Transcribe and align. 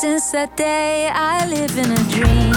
that 0.00 0.56
day. 0.56 1.08
I 1.12 1.44
live 1.48 1.76
in 1.76 1.90
a 1.90 1.96
dream. 2.08 2.52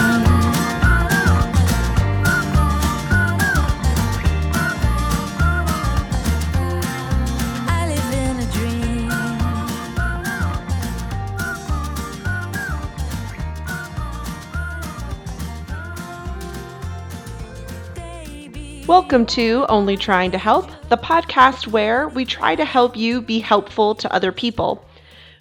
Welcome 18.88 19.26
to 19.28 19.66
Only 19.68 19.98
Trying 19.98 20.30
to 20.32 20.38
Help, 20.38 20.70
the 20.90 20.98
podcast 20.98 21.66
where 21.68 22.08
we 22.10 22.24
try 22.24 22.56
to 22.56 22.66
help 22.66 22.96
you 22.96 23.20
be 23.20 23.40
helpful 23.40 23.96
to 23.96 24.14
other 24.14 24.32
people. 24.32 24.86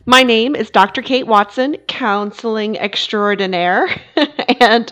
My 0.07 0.23
name 0.23 0.57
is 0.57 0.71
Dr. 0.71 1.03
Kate 1.03 1.27
Watson, 1.27 1.77
counseling 1.87 2.79
extraordinaire, 2.79 4.01
and 4.61 4.91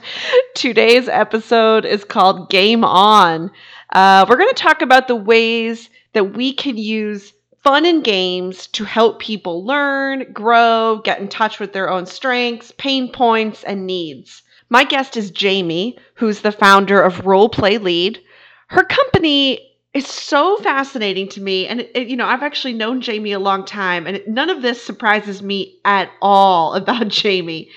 today's 0.54 1.08
episode 1.08 1.86
is 1.86 2.04
called 2.04 2.50
Game 2.50 2.84
On. 2.84 3.50
Uh, 3.90 4.26
we're 4.28 4.36
going 4.36 4.50
to 4.50 4.54
talk 4.54 4.82
about 4.82 5.08
the 5.08 5.16
ways 5.16 5.88
that 6.12 6.34
we 6.34 6.52
can 6.52 6.76
use 6.76 7.32
fun 7.62 7.86
and 7.86 8.04
games 8.04 8.66
to 8.68 8.84
help 8.84 9.18
people 9.18 9.64
learn, 9.64 10.30
grow, 10.34 11.00
get 11.02 11.20
in 11.20 11.28
touch 11.28 11.58
with 11.58 11.72
their 11.72 11.88
own 11.88 12.04
strengths, 12.04 12.70
pain 12.76 13.10
points, 13.10 13.64
and 13.64 13.86
needs. 13.86 14.42
My 14.68 14.84
guest 14.84 15.16
is 15.16 15.30
Jamie, 15.30 15.96
who's 16.16 16.42
the 16.42 16.52
founder 16.52 17.00
of 17.00 17.24
Roll 17.24 17.48
Play 17.48 17.78
Lead. 17.78 18.20
Her 18.66 18.84
company 18.84 19.72
is 19.94 20.06
so 20.06 20.56
fascinating 20.58 21.28
to 21.31 21.41
me. 21.42 21.67
And, 21.67 21.81
it- 21.94 22.08
you 22.08 22.17
know, 22.17 22.27
I've 22.27 22.42
actually 22.42 22.75
known 22.75 23.00
Jamie 23.00 23.33
a 23.33 23.39
long 23.39 23.64
time, 23.64 24.06
and 24.06 24.22
none 24.27 24.50
of 24.50 24.62
this 24.62 24.83
surprises 24.83 25.42
me 25.42 25.78
at 25.84 26.11
all 26.22 26.75
about 26.81 27.08
Jamie. 27.08 27.70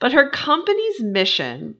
But 0.00 0.12
her 0.12 0.30
company's 0.30 1.00
mission 1.02 1.76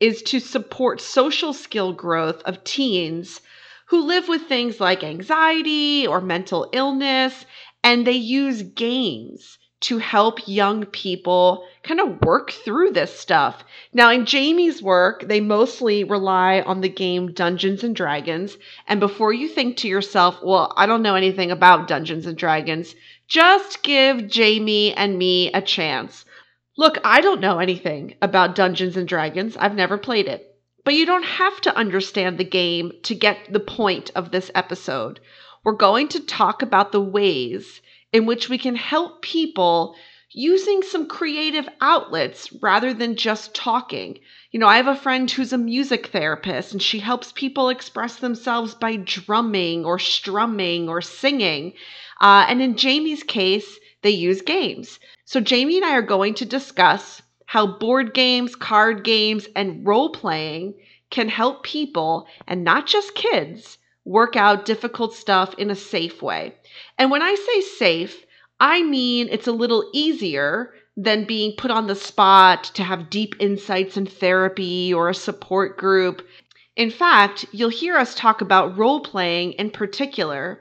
is 0.00 0.22
to 0.24 0.40
support 0.40 1.00
social 1.00 1.52
skill 1.52 1.92
growth 1.92 2.42
of 2.44 2.64
teens 2.64 3.40
who 3.88 4.02
live 4.04 4.28
with 4.28 4.42
things 4.42 4.80
like 4.80 5.04
anxiety 5.04 6.06
or 6.06 6.20
mental 6.20 6.68
illness, 6.72 7.44
and 7.84 8.06
they 8.06 8.12
use 8.12 8.62
games 8.62 9.58
to 9.80 9.98
help 9.98 10.46
young 10.46 10.84
people 10.84 11.66
kind 11.82 12.00
of 12.00 12.20
work 12.22 12.50
through 12.50 12.90
this 12.90 13.18
stuff. 13.18 13.64
Now, 13.94 14.10
in 14.10 14.26
Jamie's 14.26 14.82
work, 14.82 15.26
they 15.26 15.40
mostly 15.40 16.04
rely 16.04 16.60
on 16.60 16.82
the 16.82 16.88
game 16.88 17.32
Dungeons 17.32 17.82
and 17.82 17.96
Dragons. 17.96 18.58
And 18.86 19.00
before 19.00 19.32
you 19.32 19.48
think 19.48 19.78
to 19.78 19.88
yourself, 19.88 20.42
well, 20.42 20.72
I 20.76 20.84
don't 20.84 21.02
know 21.02 21.14
anything 21.14 21.50
about 21.50 21.88
Dungeons 21.88 22.26
and 22.26 22.36
Dragons, 22.36 22.94
just 23.26 23.82
give 23.82 24.28
Jamie 24.28 24.92
and 24.92 25.18
me 25.18 25.50
a 25.52 25.62
chance. 25.62 26.24
Look, 26.76 26.98
I 27.04 27.20
don't 27.20 27.40
know 27.40 27.58
anything 27.58 28.16
about 28.20 28.54
Dungeons 28.54 28.96
and 28.96 29.08
Dragons. 29.08 29.56
I've 29.56 29.74
never 29.74 29.96
played 29.96 30.26
it. 30.26 30.46
But 30.84 30.94
you 30.94 31.06
don't 31.06 31.24
have 31.24 31.60
to 31.62 31.76
understand 31.76 32.36
the 32.36 32.44
game 32.44 32.92
to 33.04 33.14
get 33.14 33.52
the 33.52 33.60
point 33.60 34.10
of 34.14 34.30
this 34.30 34.50
episode. 34.54 35.20
We're 35.62 35.72
going 35.72 36.08
to 36.08 36.20
talk 36.20 36.62
about 36.62 36.90
the 36.90 37.00
ways 37.00 37.80
in 38.12 38.26
which 38.26 38.48
we 38.48 38.58
can 38.58 38.76
help 38.76 39.22
people 39.22 39.94
using 40.32 40.82
some 40.82 41.06
creative 41.06 41.68
outlets 41.80 42.52
rather 42.62 42.94
than 42.94 43.16
just 43.16 43.54
talking. 43.54 44.18
You 44.52 44.60
know, 44.60 44.66
I 44.66 44.76
have 44.76 44.86
a 44.86 44.94
friend 44.94 45.30
who's 45.30 45.52
a 45.52 45.58
music 45.58 46.08
therapist 46.08 46.72
and 46.72 46.82
she 46.82 47.00
helps 47.00 47.32
people 47.32 47.68
express 47.68 48.16
themselves 48.16 48.74
by 48.74 48.96
drumming 48.96 49.84
or 49.84 49.98
strumming 49.98 50.88
or 50.88 51.00
singing. 51.00 51.72
Uh, 52.20 52.46
and 52.48 52.62
in 52.62 52.76
Jamie's 52.76 53.22
case, 53.22 53.78
they 54.02 54.10
use 54.10 54.42
games. 54.42 54.98
So, 55.24 55.40
Jamie 55.40 55.76
and 55.76 55.84
I 55.84 55.94
are 55.94 56.02
going 56.02 56.34
to 56.34 56.44
discuss 56.44 57.22
how 57.46 57.66
board 57.66 58.14
games, 58.14 58.54
card 58.54 59.02
games, 59.04 59.48
and 59.56 59.86
role 59.86 60.10
playing 60.10 60.74
can 61.10 61.28
help 61.28 61.64
people, 61.64 62.26
and 62.46 62.62
not 62.62 62.86
just 62.86 63.14
kids, 63.16 63.78
work 64.10 64.34
out 64.34 64.64
difficult 64.64 65.14
stuff 65.14 65.54
in 65.54 65.70
a 65.70 65.76
safe 65.76 66.20
way. 66.20 66.52
And 66.98 67.12
when 67.12 67.22
I 67.22 67.36
say 67.36 67.60
safe, 67.60 68.26
I 68.58 68.82
mean 68.82 69.28
it's 69.30 69.46
a 69.46 69.52
little 69.52 69.88
easier 69.92 70.74
than 70.96 71.26
being 71.26 71.54
put 71.56 71.70
on 71.70 71.86
the 71.86 71.94
spot 71.94 72.64
to 72.74 72.82
have 72.82 73.08
deep 73.08 73.36
insights 73.38 73.96
in 73.96 74.06
therapy 74.06 74.92
or 74.92 75.08
a 75.08 75.14
support 75.14 75.78
group. 75.78 76.26
In 76.74 76.90
fact, 76.90 77.46
you'll 77.52 77.68
hear 77.68 77.96
us 77.96 78.16
talk 78.16 78.40
about 78.40 78.76
role 78.76 78.98
playing 78.98 79.52
in 79.52 79.70
particular 79.70 80.60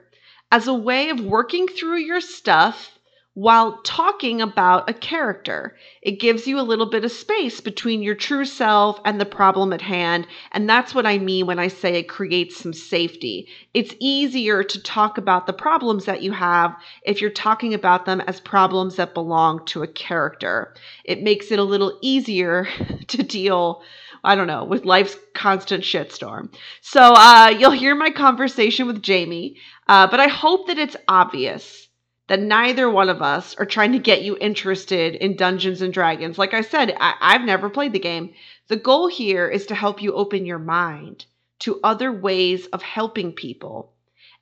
as 0.52 0.68
a 0.68 0.74
way 0.74 1.10
of 1.10 1.20
working 1.20 1.68
through 1.68 1.98
your 1.98 2.22
stuff 2.22 2.99
while 3.40 3.80
talking 3.84 4.42
about 4.42 4.90
a 4.90 4.94
character. 4.94 5.78
It 6.02 6.20
gives 6.20 6.46
you 6.46 6.60
a 6.60 6.62
little 6.62 6.90
bit 6.90 7.06
of 7.06 7.12
space 7.14 7.62
between 7.62 8.04
your 8.04 8.16
true 8.16 8.44
self 8.44 9.00
and 9.06 9.18
the 9.18 9.26
problem 9.26 9.72
at 9.72 9.80
hand. 9.80 10.28
And 10.52 10.70
that's 10.70 10.94
what 10.94 11.06
I 11.06 11.20
mean 11.20 11.46
when 11.46 11.58
I 11.58 11.70
say 11.70 11.96
it 11.96 12.10
creates 12.10 12.58
some 12.58 12.74
safety. 12.74 13.48
It's 13.74 13.96
easier 14.02 14.62
to 14.62 14.84
talk 14.84 15.18
about 15.18 15.48
the 15.48 15.54
problems 15.54 16.04
that 16.04 16.22
you 16.22 16.34
have 16.34 16.76
if 17.04 17.22
you're 17.22 17.30
talking 17.30 17.74
about 17.74 18.06
them 18.06 18.20
as 18.20 18.42
problems 18.42 18.98
that 18.98 19.14
belong 19.14 19.66
to 19.68 19.84
a 19.84 19.88
character. 19.88 20.76
It 21.06 21.24
makes 21.24 21.50
it 21.50 21.60
a 21.60 21.64
little 21.64 21.98
easier 22.02 22.68
to 23.08 23.24
deal. 23.24 23.84
I 24.22 24.36
don't 24.36 24.48
know, 24.48 24.66
with 24.66 24.84
life's 24.84 25.16
constant 25.34 25.86
shitstorm. 25.86 26.54
So 26.82 27.14
uh, 27.16 27.56
you'll 27.58 27.72
hear 27.72 27.96
my 27.96 28.10
conversation 28.10 28.86
with 28.86 29.02
Jamie, 29.02 29.56
uh, 29.88 30.08
but 30.08 30.20
I 30.20 30.28
hope 30.28 30.68
that 30.68 30.78
it's 30.78 30.98
obvious 31.08 31.88
that 32.30 32.40
neither 32.40 32.90
one 32.90 33.10
of 33.10 33.22
us 33.22 33.56
are 33.56 33.66
trying 33.66 33.92
to 33.92 34.00
get 34.00 34.22
you 34.22 34.38
interested 34.40 35.16
in 35.16 35.36
Dungeons 35.36 35.82
and 35.82 35.92
Dragons. 35.92 36.38
Like 36.38 36.54
I 36.54 36.62
said, 36.62 36.96
I- 37.00 37.16
I've 37.20 37.44
never 37.44 37.70
played 37.70 37.92
the 37.92 38.00
game. 38.00 38.34
The 38.68 38.78
goal 38.78 39.08
here 39.08 39.50
is 39.50 39.66
to 39.66 39.76
help 39.76 40.02
you 40.02 40.14
open 40.14 40.46
your 40.46 40.60
mind 40.60 41.26
to 41.60 41.80
other 41.84 42.12
ways 42.14 42.68
of 42.68 42.84
helping 42.84 43.34
people. 43.34 43.92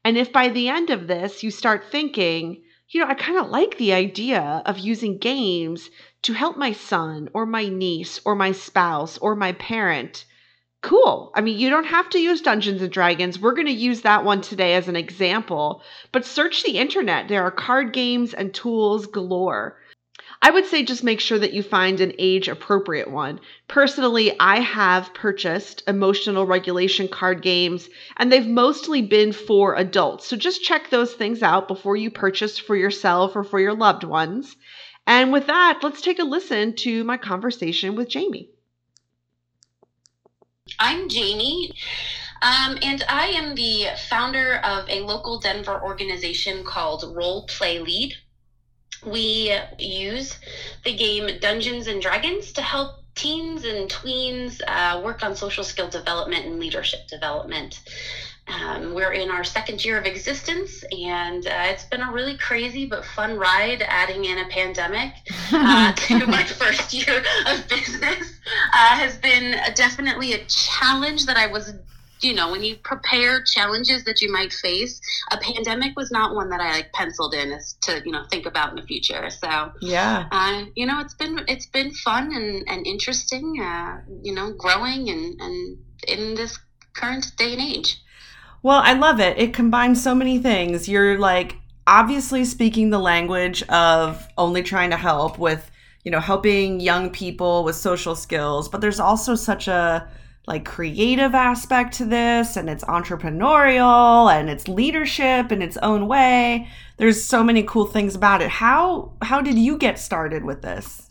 And 0.03 0.17
if 0.17 0.31
by 0.31 0.49
the 0.49 0.67
end 0.67 0.89
of 0.89 1.07
this 1.07 1.43
you 1.43 1.49
start 1.49 1.85
thinking, 1.89 2.61
you 2.89 2.99
know, 3.01 3.07
I 3.07 3.13
kind 3.15 3.39
of 3.39 3.49
like 3.49 3.77
the 3.77 3.93
idea 3.93 4.61
of 4.65 4.77
using 4.79 5.17
games 5.17 5.89
to 6.23 6.33
help 6.33 6.57
my 6.57 6.73
son 6.73 7.29
or 7.33 7.45
my 7.45 7.67
niece 7.67 8.19
or 8.25 8.35
my 8.35 8.51
spouse 8.51 9.17
or 9.17 9.35
my 9.35 9.53
parent, 9.53 10.25
cool. 10.81 11.31
I 11.35 11.41
mean, 11.41 11.57
you 11.57 11.69
don't 11.69 11.85
have 11.85 12.09
to 12.11 12.19
use 12.19 12.41
Dungeons 12.41 12.81
and 12.81 12.91
Dragons. 12.91 13.39
We're 13.39 13.55
going 13.55 13.67
to 13.67 13.73
use 13.73 14.01
that 14.01 14.23
one 14.23 14.41
today 14.41 14.75
as 14.75 14.87
an 14.87 14.95
example. 14.95 15.81
But 16.11 16.25
search 16.25 16.63
the 16.63 16.77
internet. 16.77 17.27
There 17.27 17.43
are 17.43 17.51
card 17.51 17.93
games 17.93 18.33
and 18.33 18.53
tools 18.53 19.05
galore. 19.07 19.77
I 20.39 20.51
would 20.51 20.65
say 20.65 20.83
just 20.83 21.03
make 21.03 21.19
sure 21.19 21.39
that 21.39 21.53
you 21.53 21.63
find 21.63 21.99
an 21.99 22.13
age 22.19 22.47
appropriate 22.47 23.09
one. 23.09 23.39
Personally, 23.67 24.39
I 24.39 24.59
have 24.59 25.13
purchased 25.15 25.81
emotional 25.87 26.45
regulation 26.45 27.07
card 27.07 27.41
games, 27.41 27.89
and 28.17 28.31
they've 28.31 28.45
mostly 28.45 29.01
been 29.01 29.31
for 29.31 29.73
adults. 29.75 30.27
So 30.27 30.37
just 30.37 30.63
check 30.63 30.89
those 30.89 31.13
things 31.13 31.41
out 31.41 31.67
before 31.67 31.95
you 31.95 32.11
purchase 32.11 32.59
for 32.59 32.75
yourself 32.75 33.35
or 33.35 33.43
for 33.43 33.59
your 33.59 33.73
loved 33.73 34.03
ones. 34.03 34.55
And 35.07 35.31
with 35.31 35.47
that, 35.47 35.79
let's 35.81 36.01
take 36.01 36.19
a 36.19 36.23
listen 36.23 36.75
to 36.77 37.03
my 37.03 37.17
conversation 37.17 37.95
with 37.95 38.09
Jamie. 38.09 38.51
I'm 40.79 41.09
Jamie, 41.09 41.71
um, 42.41 42.77
and 42.81 43.03
I 43.07 43.27
am 43.27 43.55
the 43.55 43.87
founder 44.09 44.55
of 44.57 44.89
a 44.89 45.01
local 45.01 45.39
Denver 45.39 45.81
organization 45.81 46.63
called 46.63 47.03
Roll 47.15 47.45
Play 47.47 47.79
Lead. 47.79 48.13
We 49.05 49.53
use 49.79 50.37
the 50.83 50.95
game 50.95 51.39
Dungeons 51.39 51.87
and 51.87 52.01
Dragons 52.01 52.51
to 52.53 52.61
help 52.61 52.95
teens 53.15 53.63
and 53.63 53.89
tweens 53.89 54.61
uh, 54.67 55.01
work 55.03 55.23
on 55.23 55.35
social 55.35 55.63
skill 55.63 55.89
development 55.89 56.45
and 56.45 56.59
leadership 56.59 57.07
development. 57.07 57.81
Um, 58.47 58.93
we're 58.93 59.11
in 59.11 59.29
our 59.29 59.43
second 59.43 59.83
year 59.83 59.97
of 59.97 60.05
existence, 60.05 60.83
and 60.91 61.45
uh, 61.45 61.65
it's 61.65 61.83
been 61.85 62.01
a 62.01 62.11
really 62.11 62.37
crazy 62.37 62.85
but 62.85 63.03
fun 63.03 63.37
ride 63.37 63.81
adding 63.81 64.23
in 64.25 64.37
a 64.37 64.47
pandemic 64.47 65.11
uh, 65.51 65.91
to 65.95 66.25
my 66.27 66.43
first 66.45 66.93
year 66.93 67.23
of 67.45 67.67
business 67.67 68.39
uh, 68.73 68.95
has 68.95 69.17
been 69.17 69.55
definitely 69.75 70.33
a 70.33 70.45
challenge 70.45 71.25
that 71.25 71.35
I 71.35 71.47
was, 71.47 71.73
you 72.21 72.33
know, 72.33 72.49
when 72.49 72.63
you 72.63 72.77
prepare 72.77 73.43
challenges 73.43 74.05
that 74.05 74.21
you 74.21 74.31
might 74.31 74.53
face, 74.53 75.01
a 75.31 75.37
pandemic 75.37 75.97
was 75.97 76.09
not 76.09 76.33
one 76.33 76.49
that 76.49 76.61
I 76.61 76.71
like 76.71 76.93
penciled 76.93 77.33
in 77.33 77.51
as 77.51 77.73
to, 77.81 78.01
you 78.05 78.13
know, 78.13 78.23
think 78.31 78.45
about 78.45 78.69
in 78.69 78.77
the 78.77 78.83
future. 78.83 79.29
So, 79.29 79.71
Yeah. 79.81 80.25
uh, 80.31 80.65
you 80.75 80.85
know, 80.85 81.01
it's 81.01 81.15
been 81.15 81.43
it's 81.49 81.67
been 81.67 81.91
fun 81.91 82.33
and, 82.33 82.63
and 82.69 82.87
interesting, 82.87 83.59
uh, 83.61 83.97
you 84.23 84.33
know, 84.33 84.53
growing 84.53 85.09
and, 85.09 85.41
and 85.41 85.77
in 86.07 86.35
this 86.35 86.57
current 86.93 87.33
day 87.37 87.51
and 87.53 87.61
age. 87.61 87.97
Well, 88.67 88.81
I 88.83 88.95
love 88.95 89.21
it. 89.21 89.37
It 89.37 89.53
combines 89.53 90.03
so 90.03 90.13
many 90.13 90.39
things. 90.39 90.89
You're 90.89 91.17
like 91.17 91.55
obviously 91.87 92.43
speaking 92.43 92.89
the 92.89 92.99
language 92.99 93.63
of 93.69 94.27
only 94.37 94.61
trying 94.61 94.89
to 94.89 94.97
help 94.97 95.39
with, 95.39 95.71
you 96.03 96.11
know, 96.11 96.19
helping 96.19 96.81
young 96.81 97.09
people 97.09 97.63
with 97.63 97.77
social 97.77 98.13
skills, 98.13 98.67
but 98.67 98.81
there's 98.81 98.99
also 98.99 99.35
such 99.35 99.69
a 99.69 100.09
like 100.47 100.65
creative 100.65 101.33
aspect 101.33 101.93
to 101.93 102.05
this 102.05 102.57
and 102.57 102.69
it's 102.69 102.83
entrepreneurial 102.83 104.29
and 104.29 104.49
it's 104.49 104.67
leadership 104.67 105.53
in 105.53 105.61
its 105.61 105.77
own 105.77 106.09
way. 106.09 106.67
There's 106.97 107.23
so 107.23 107.45
many 107.45 107.63
cool 107.63 107.85
things 107.85 108.15
about 108.15 108.41
it. 108.41 108.49
How 108.49 109.13
how 109.21 109.39
did 109.39 109.57
you 109.57 109.77
get 109.77 109.97
started 109.97 110.43
with 110.43 110.61
this? 110.61 111.06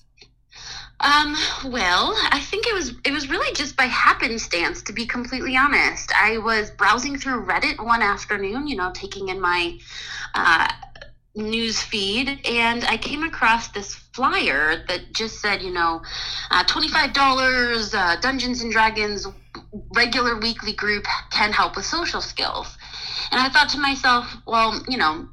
Um, 0.99 1.37
well, 1.67 2.15
I 2.31 2.41
think 2.41 2.67
it 2.67 2.73
was 2.73 2.95
it 3.05 3.13
was 3.13 3.29
really 3.29 3.53
just 3.55 3.77
by 3.77 3.85
happenstance 3.85 4.83
to 4.85 4.93
be 4.95 5.07
completely 5.07 5.57
honest. 5.57 6.11
I 6.17 6.39
was 6.39 6.71
browsing 6.71 7.19
through 7.19 7.45
Reddit 7.45 7.85
one 7.85 8.01
afternoon, 8.03 8.67
you 8.67 8.77
know, 8.77 8.91
taking 8.95 9.29
in 9.29 9.39
my 9.39 9.79
uh, 10.35 10.69
news 11.35 11.83
feed 11.83 12.41
and 12.49 12.83
I 12.85 12.97
came 12.97 13.23
across 13.23 13.69
this 13.69 13.95
flyer 13.95 14.85
that 14.89 15.13
just 15.13 15.41
said, 15.41 15.63
you 15.63 15.71
know, 15.71 16.01
uh, 16.51 16.65
$25 16.65 17.95
uh, 17.95 18.21
Dungeons 18.21 18.63
and 18.63 18.73
Dragons 18.73 19.27
regular 19.95 20.39
weekly 20.39 20.73
group 20.73 21.05
can 21.31 21.53
help 21.53 21.77
with 21.77 21.85
social 21.85 22.23
skills. 22.23 22.77
And 23.31 23.39
I 23.39 23.51
thought 23.51 23.69
to 23.71 23.79
myself, 23.79 24.35
well, 24.47 24.83
you 24.89 24.97
know, 24.97 25.29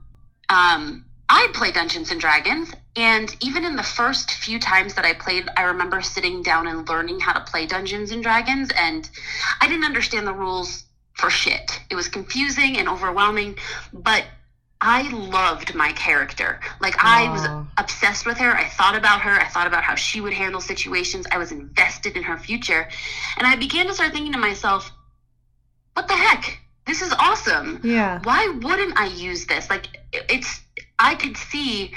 um, 0.49 1.05
I 1.29 1.47
play 1.53 1.71
Dungeons 1.71 2.11
and 2.11 2.19
Dragons, 2.19 2.71
and 2.95 3.35
even 3.41 3.65
in 3.65 3.75
the 3.75 3.83
first 3.83 4.31
few 4.31 4.59
times 4.59 4.93
that 4.95 5.05
I 5.05 5.13
played, 5.13 5.47
I 5.57 5.63
remember 5.63 6.01
sitting 6.01 6.43
down 6.43 6.67
and 6.67 6.87
learning 6.87 7.19
how 7.19 7.33
to 7.33 7.39
play 7.39 7.65
Dungeons 7.65 8.11
and 8.11 8.21
Dragons, 8.21 8.69
and 8.77 9.09
I 9.61 9.67
didn't 9.67 9.85
understand 9.85 10.27
the 10.27 10.33
rules 10.33 10.85
for 11.13 11.29
shit. 11.29 11.79
It 11.89 11.95
was 11.95 12.07
confusing 12.07 12.77
and 12.77 12.89
overwhelming, 12.89 13.57
but 13.93 14.25
I 14.81 15.09
loved 15.11 15.75
my 15.75 15.93
character. 15.93 16.59
Like 16.81 16.95
I 17.01 17.29
was 17.29 17.47
obsessed 17.77 18.25
with 18.25 18.37
her. 18.39 18.51
I 18.51 18.67
thought 18.67 18.95
about 18.95 19.21
her. 19.21 19.31
I 19.31 19.47
thought 19.47 19.65
about 19.65 19.83
how 19.83 19.95
she 19.95 20.19
would 20.19 20.33
handle 20.33 20.59
situations. 20.59 21.25
I 21.31 21.37
was 21.37 21.53
invested 21.53 22.17
in 22.17 22.23
her 22.23 22.37
future. 22.37 22.89
And 23.37 23.47
I 23.47 23.55
began 23.55 23.87
to 23.87 23.93
start 23.93 24.11
thinking 24.11 24.33
to 24.33 24.37
myself, 24.37 24.91
what 25.93 26.09
the 26.09 26.15
heck? 26.15 26.59
This 26.85 27.01
is 27.01 27.13
awesome. 27.13 27.79
Yeah. 27.81 28.19
Why 28.23 28.45
wouldn't 28.61 28.97
I 28.97 29.05
use 29.05 29.45
this? 29.45 29.69
Like 29.69 29.87
it's 30.11 30.59
I 30.99 31.15
could 31.15 31.37
see 31.37 31.93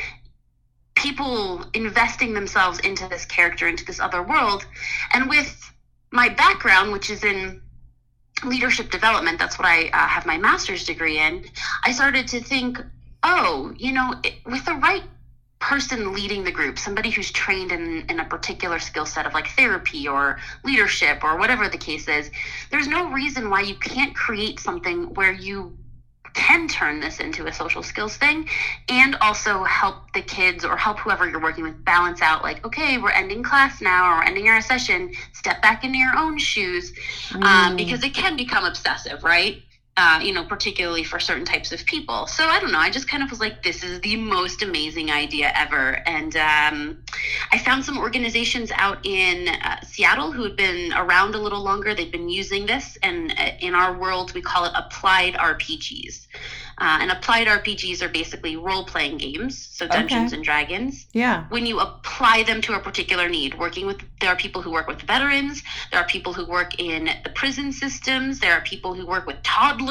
people 0.95 1.65
investing 1.75 2.35
themselves 2.35 2.79
into 2.81 3.07
this 3.09 3.25
character, 3.25 3.69
into 3.69 3.85
this 3.85 4.01
other 4.01 4.23
world. 4.23 4.67
And 5.13 5.29
with 5.29 5.73
my 6.11 6.29
background, 6.29 6.93
which 6.93 7.11
is 7.11 7.23
in 7.23 7.61
leadership 8.45 8.91
development, 8.91 9.39
that's 9.39 9.59
what 9.59 9.67
I 9.67 9.89
uh, 9.89 10.09
have 10.09 10.27
my 10.27 10.39
master's 10.39 10.85
degree 10.85 11.19
in, 11.19 11.45
I 11.85 11.93
started 11.93 12.27
to 12.29 12.41
think, 12.41 12.81
oh, 13.23 13.73
you 13.77 13.93
know, 13.93 14.15
it, 14.25 14.35
with 14.47 14.65
the 14.65 14.75
right 14.75 15.03
person 15.59 16.13
leading 16.13 16.45
the 16.45 16.53
group, 16.53 16.79
somebody 16.79 17.11
who's 17.11 17.31
trained 17.31 17.73
in, 17.73 18.05
in 18.09 18.21
a 18.21 18.25
particular 18.25 18.79
skill 18.79 19.07
set 19.07 19.27
of 19.27 19.33
like 19.33 19.49
therapy 19.49 20.07
or 20.07 20.39
leadership 20.65 21.25
or 21.25 21.39
whatever 21.39 21.69
the 21.69 21.79
case 21.79 22.09
is, 22.09 22.31
there's 22.71 22.89
no 22.89 23.11
reason 23.11 23.49
why 23.49 23.61
you 23.61 23.75
can't 23.77 24.15
create 24.15 24.61
something 24.61 25.15
where 25.15 25.33
you 25.33 25.77
can 26.37 26.69
turn 26.69 27.01
this 27.01 27.19
into 27.19 27.47
a 27.47 27.53
social 27.53 27.83
skills 27.83 28.17
thing 28.17 28.47
and 28.89 29.17
also 29.17 29.65
help 29.65 30.13
the 30.13 30.21
kids 30.23 30.65
or 30.65 30.77
help 30.77 30.99
whoever 31.01 31.29
you're 31.29 31.41
working 31.41 31.65
with 31.65 31.85
balance 31.85 32.23
out 32.23 32.43
like 32.45 32.65
okay 32.65 32.99
we're 32.99 33.11
ending 33.11 33.43
class 33.43 33.81
now 33.81 34.13
or 34.13 34.19
we're 34.19 34.25
ending 34.25 34.49
our 34.49 34.61
session 34.61 35.13
step 35.33 35.61
back 35.63 35.83
into 35.83 35.99
your 35.99 36.17
own 36.17 36.39
shoes 36.39 36.93
um, 37.35 37.43
Mm. 37.43 37.77
because 37.77 38.05
it 38.05 38.15
can 38.15 38.37
become 38.37 38.65
obsessive 38.65 39.25
right 39.25 39.63
uh, 39.97 40.21
you 40.23 40.33
know 40.33 40.45
particularly 40.45 41.03
for 41.05 41.19
certain 41.19 41.45
types 41.45 41.73
of 41.73 41.85
people. 41.87 42.27
So 42.27 42.45
i 42.45 42.61
don't 42.61 42.73
know 42.73 42.79
i 42.79 42.91
just 42.91 43.09
kind 43.09 43.23
of 43.23 43.31
was 43.31 43.41
like 43.41 43.63
this 43.63 43.83
is 43.83 44.01
the 44.01 44.17
most 44.17 44.63
amazing 44.63 45.11
idea 45.11 45.53
ever. 45.55 46.03
And 46.07 46.37
um, 46.37 46.99
i 47.53 47.59
found 47.59 47.85
some 47.85 47.99
organizations 47.99 48.71
out 48.75 48.99
in 49.07 49.49
uh, 49.49 49.81
seattle 49.83 50.33
who 50.33 50.43
had 50.43 50.57
been 50.57 50.93
around 50.93 51.35
a 51.35 51.39
little 51.39 51.63
longer. 51.63 51.95
They've 51.95 52.13
been 52.13 52.29
using 52.29 52.67
this 52.67 52.99
and 53.03 53.33
uh, 53.33 53.51
in 53.61 53.75
our 53.75 53.97
world 53.99 54.33
we 54.35 54.43
call 54.43 54.65
it 54.67 54.73
applied 54.75 55.35
rpgs 55.35 56.27
uh, 56.79 56.99
and 57.01 57.11
applied 57.11 57.47
rpgs 57.47 58.03
are 58.03 58.09
basically 58.11 58.57
role-playing 58.57 59.17
games 59.19 59.53
so 59.77 59.87
dungeons 59.87 60.33
Okay. 60.33 60.37
and 60.37 60.45
dragons. 60.45 61.07
Yeah. 61.13 61.45
when 61.49 61.65
you 61.67 61.81
apply 61.81 62.43
them 62.43 62.61
to 62.63 62.75
a 62.75 62.81
particular 62.81 63.29
need 63.29 63.59
working 63.59 63.87
with 63.87 63.99
there 64.21 64.31
are 64.31 64.37
people 64.37 64.61
who 64.63 64.71
work 64.73 64.87
with 64.89 65.01
veterans 65.03 65.63
there 65.91 66.01
are 66.01 66.07
people 66.07 66.33
who 66.33 66.45
work 66.47 66.79
in 66.79 67.09
the 67.25 67.31
prison 67.31 67.73
systems 67.73 68.41
there 68.41 68.53
are 68.53 68.61
people 68.63 68.93
who 68.95 69.07
work 69.07 69.27
with 69.27 69.43
toddlers 69.43 69.86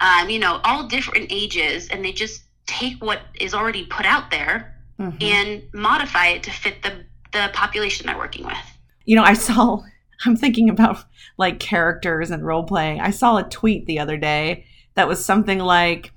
um, 0.00 0.28
you 0.30 0.38
know 0.38 0.60
all 0.64 0.86
different 0.86 1.26
ages 1.30 1.88
and 1.88 2.04
they 2.04 2.12
just 2.12 2.42
take 2.66 3.02
what 3.02 3.20
is 3.40 3.54
already 3.54 3.84
put 3.86 4.04
out 4.06 4.30
there 4.30 4.74
Mhm. 4.98 5.22
and 5.22 5.62
modify 5.72 6.26
it 6.28 6.42
to 6.42 6.50
fit 6.50 6.82
the 6.82 7.04
the 7.32 7.50
population 7.52 8.06
they're 8.06 8.16
working 8.18 8.44
with 8.44 8.56
You 9.04 9.16
know, 9.16 9.22
I 9.22 9.34
saw, 9.34 9.82
I'm 10.26 10.36
thinking 10.36 10.68
about 10.70 11.04
like 11.36 11.60
characters 11.60 12.30
and 12.30 12.44
role 12.44 12.64
playing. 12.64 13.00
I 13.00 13.10
saw 13.10 13.36
a 13.36 13.44
tweet 13.44 13.86
the 13.86 14.00
other 14.00 14.16
day 14.16 14.64
that 14.96 15.06
was 15.06 15.24
something 15.24 15.58
like, 15.60 16.10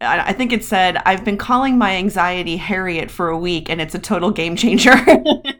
I 0.00 0.18
I 0.30 0.32
think 0.34 0.52
it 0.52 0.64
said, 0.64 0.96
I've 1.06 1.24
been 1.24 1.38
calling 1.38 1.78
my 1.78 1.96
anxiety 1.96 2.56
Harriet 2.58 3.10
for 3.10 3.28
a 3.30 3.38
week 3.38 3.70
and 3.70 3.80
it's 3.80 3.94
a 3.94 3.98
total 3.98 4.30
game 4.30 4.54
changer. 4.56 4.92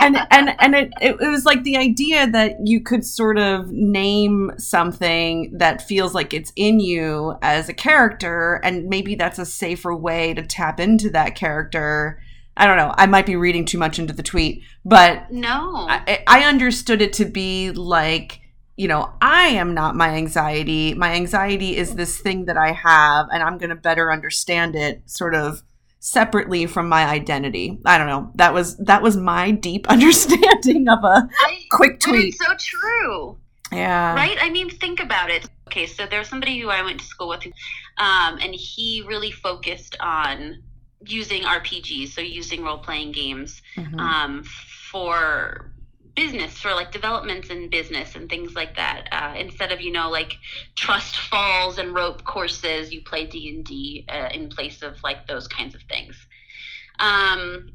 and 0.00 0.16
and 0.30 0.54
and 0.60 0.74
it, 0.74 0.92
it 1.00 1.18
was 1.18 1.44
like 1.44 1.62
the 1.62 1.76
idea 1.76 2.26
that 2.30 2.56
you 2.66 2.80
could 2.80 3.04
sort 3.04 3.38
of 3.38 3.70
name 3.70 4.52
something 4.58 5.56
that 5.56 5.82
feels 5.82 6.14
like 6.14 6.34
it's 6.34 6.52
in 6.56 6.80
you 6.80 7.36
as 7.42 7.68
a 7.68 7.74
character 7.74 8.60
and 8.64 8.88
maybe 8.88 9.14
that's 9.14 9.38
a 9.38 9.46
safer 9.46 9.94
way 9.94 10.34
to 10.34 10.42
tap 10.42 10.80
into 10.80 11.10
that 11.10 11.34
character. 11.34 12.20
I 12.56 12.66
don't 12.66 12.76
know. 12.76 12.94
I 12.96 13.06
might 13.06 13.26
be 13.26 13.34
reading 13.34 13.64
too 13.64 13.78
much 13.78 13.98
into 13.98 14.12
the 14.12 14.22
tweet 14.22 14.62
but 14.84 15.30
no. 15.30 15.86
I, 15.88 16.22
I 16.26 16.44
understood 16.44 17.02
it 17.02 17.12
to 17.14 17.24
be 17.24 17.70
like 17.70 18.40
you 18.76 18.88
know 18.88 19.12
i 19.22 19.46
am 19.46 19.72
not 19.74 19.94
my 19.94 20.10
anxiety. 20.10 20.94
My 20.94 21.14
anxiety 21.14 21.76
is 21.76 21.94
this 21.94 22.18
thing 22.18 22.46
that 22.46 22.56
i 22.56 22.72
have 22.72 23.28
and 23.32 23.42
i'm 23.42 23.58
going 23.58 23.70
to 23.70 23.76
better 23.76 24.10
understand 24.10 24.74
it 24.74 25.02
sort 25.06 25.34
of 25.34 25.62
separately 26.04 26.66
from 26.66 26.86
my 26.86 27.06
identity. 27.06 27.78
I 27.86 27.96
don't 27.96 28.06
know. 28.06 28.30
That 28.34 28.52
was 28.52 28.76
that 28.76 29.00
was 29.02 29.16
my 29.16 29.50
deep 29.52 29.88
understanding 29.96 30.86
of 30.88 31.02
a 31.02 31.28
I- 31.40 31.62
quick 31.70 31.98
tweet. 31.98 32.34
so 32.34 32.52
true. 32.58 33.38
Yeah. 33.72 34.14
Right? 34.14 34.36
I 34.40 34.50
mean 34.50 34.68
think 34.68 35.00
about 35.00 35.30
it. 35.30 35.48
Okay 35.68 35.86
so 35.86 36.04
there's 36.06 36.28
somebody 36.28 36.60
who 36.60 36.68
i 36.68 36.82
went 36.82 37.00
to 37.00 37.06
school 37.06 37.28
with 37.30 37.44
um, 37.96 38.38
and 38.42 38.54
he 38.54 39.02
really 39.08 39.30
focused 39.32 39.96
on 39.98 40.62
using 41.06 41.42
rpgs 41.42 42.08
so 42.10 42.20
using 42.20 42.62
role-playing 42.62 43.10
games 43.12 43.60
Mhm. 43.76 43.98
um, 43.98 44.44
for 44.44 45.72
business 46.14 46.52
for 46.58 46.74
like 46.74 46.92
developments 46.92 47.50
in 47.50 47.68
business 47.70 48.14
and 48.14 48.28
things 48.28 48.54
like 48.54 48.76
that 48.76 49.08
uh, 49.12 49.34
instead 49.36 49.72
of 49.72 49.80
you 49.80 49.92
know 49.92 50.10
like 50.10 50.34
trust 50.76 51.16
falls 51.16 51.78
and 51.78 51.94
rope 51.94 52.24
courses 52.24 52.92
you 52.92 53.00
play 53.02 53.24
d&d 53.24 54.04
uh, 54.08 54.28
in 54.32 54.48
place 54.48 54.82
of 54.82 54.96
like 55.02 55.26
those 55.26 55.46
kinds 55.48 55.74
of 55.74 55.82
things. 55.82 56.16
Um, 56.98 57.66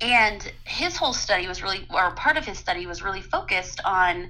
and 0.00 0.50
his 0.64 0.96
whole 0.96 1.12
study 1.14 1.46
was 1.48 1.62
really 1.62 1.86
or 1.90 2.10
part 2.12 2.36
of 2.36 2.44
his 2.44 2.58
study 2.58 2.86
was 2.86 3.02
really 3.02 3.22
focused 3.22 3.80
on 3.84 4.28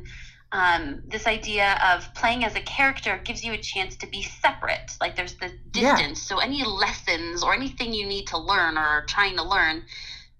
um, 0.52 1.00
this 1.08 1.26
idea 1.26 1.78
of 1.84 2.12
playing 2.14 2.44
as 2.44 2.54
a 2.56 2.60
character 2.60 3.18
gives 3.18 3.42
you 3.44 3.52
a 3.52 3.58
chance 3.58 3.96
to 3.96 4.06
be 4.06 4.22
separate. 4.22 4.96
Like 5.00 5.16
there's 5.16 5.34
the 5.36 5.52
Yeah. 5.74 5.96
distance. 5.96 6.22
So 6.22 6.38
any 6.38 6.64
lessons 6.64 7.42
or 7.42 7.52
anything 7.54 7.92
you 7.92 8.06
need 8.06 8.28
to 8.28 8.38
learn 8.38 8.78
or 8.78 8.82
are 8.82 9.02
trying 9.02 9.36
to 9.36 9.42
learn 9.42 9.82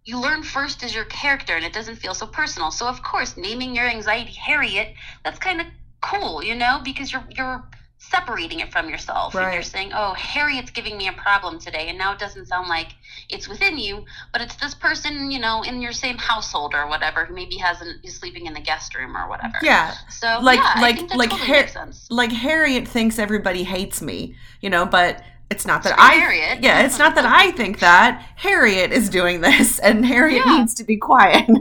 you 0.06 0.18
learn 0.20 0.42
first 0.42 0.82
as 0.84 0.94
your 0.94 1.04
character 1.06 1.54
and 1.56 1.64
it 1.64 1.72
doesn't 1.72 1.96
feel 1.96 2.14
so 2.14 2.26
personal. 2.26 2.70
So 2.70 2.86
of 2.86 3.02
course 3.02 3.36
naming 3.36 3.74
your 3.74 3.86
anxiety 3.86 4.32
harriet 4.32 4.94
that's 5.24 5.38
kind 5.38 5.60
of 5.60 5.66
cool 6.00 6.42
you 6.42 6.54
know 6.54 6.80
because 6.84 7.12
you're 7.12 7.24
you're 7.36 7.62
separating 7.98 8.60
it 8.60 8.70
from 8.70 8.88
yourself. 8.88 9.34
And 9.34 9.52
you're 9.52 9.62
saying 9.64 9.90
oh 9.92 10.12
harriet's 10.14 10.70
giving 10.70 10.96
me 10.96 11.08
a 11.08 11.12
problem 11.12 11.58
today 11.58 11.88
and 11.88 11.98
now 11.98 12.12
it 12.12 12.20
doesn't 12.20 12.46
sound 12.46 12.68
like 12.68 12.88
it's 13.28 13.48
within 13.48 13.78
you 13.78 14.04
but 14.32 14.40
it's 14.40 14.54
this 14.56 14.74
person 14.74 15.30
you 15.32 15.40
know 15.40 15.62
in 15.62 15.80
your 15.80 15.92
same 15.92 16.16
household 16.18 16.72
or 16.74 16.86
whatever 16.88 17.24
who 17.24 17.34
maybe 17.34 17.56
hasn't 17.56 18.04
is 18.04 18.14
sleeping 18.14 18.46
in 18.46 18.54
the 18.54 18.60
guest 18.60 18.94
room 18.94 19.16
or 19.16 19.28
whatever. 19.28 19.54
Yeah. 19.62 19.94
So 20.10 20.38
Like- 20.40 20.60
yeah, 20.60 20.80
like- 20.80 21.00
like 21.16 21.30
totally 21.30 21.46
Har- 21.48 21.56
makes 21.62 21.72
sense. 21.72 22.06
like 22.10 22.30
harriet 22.30 22.86
thinks 22.86 23.18
everybody 23.18 23.64
hates 23.64 24.00
me 24.00 24.36
you 24.60 24.70
know 24.70 24.86
but 24.86 25.22
it's 25.50 25.66
not 25.66 25.82
that 25.84 25.94
i 25.98 26.14
Harriet. 26.14 26.62
yeah 26.62 26.84
it's 26.84 26.98
not 26.98 27.14
that 27.14 27.24
i 27.24 27.50
think 27.52 27.78
that 27.78 28.20
harriet 28.36 28.90
is 28.92 29.08
doing 29.08 29.40
this 29.40 29.78
and 29.88 30.04
harriet 30.04 30.42
Yeah. 30.44 30.58
needs 30.58 30.74
to 30.74 30.84
be 30.84 30.96
quiet 30.96 31.46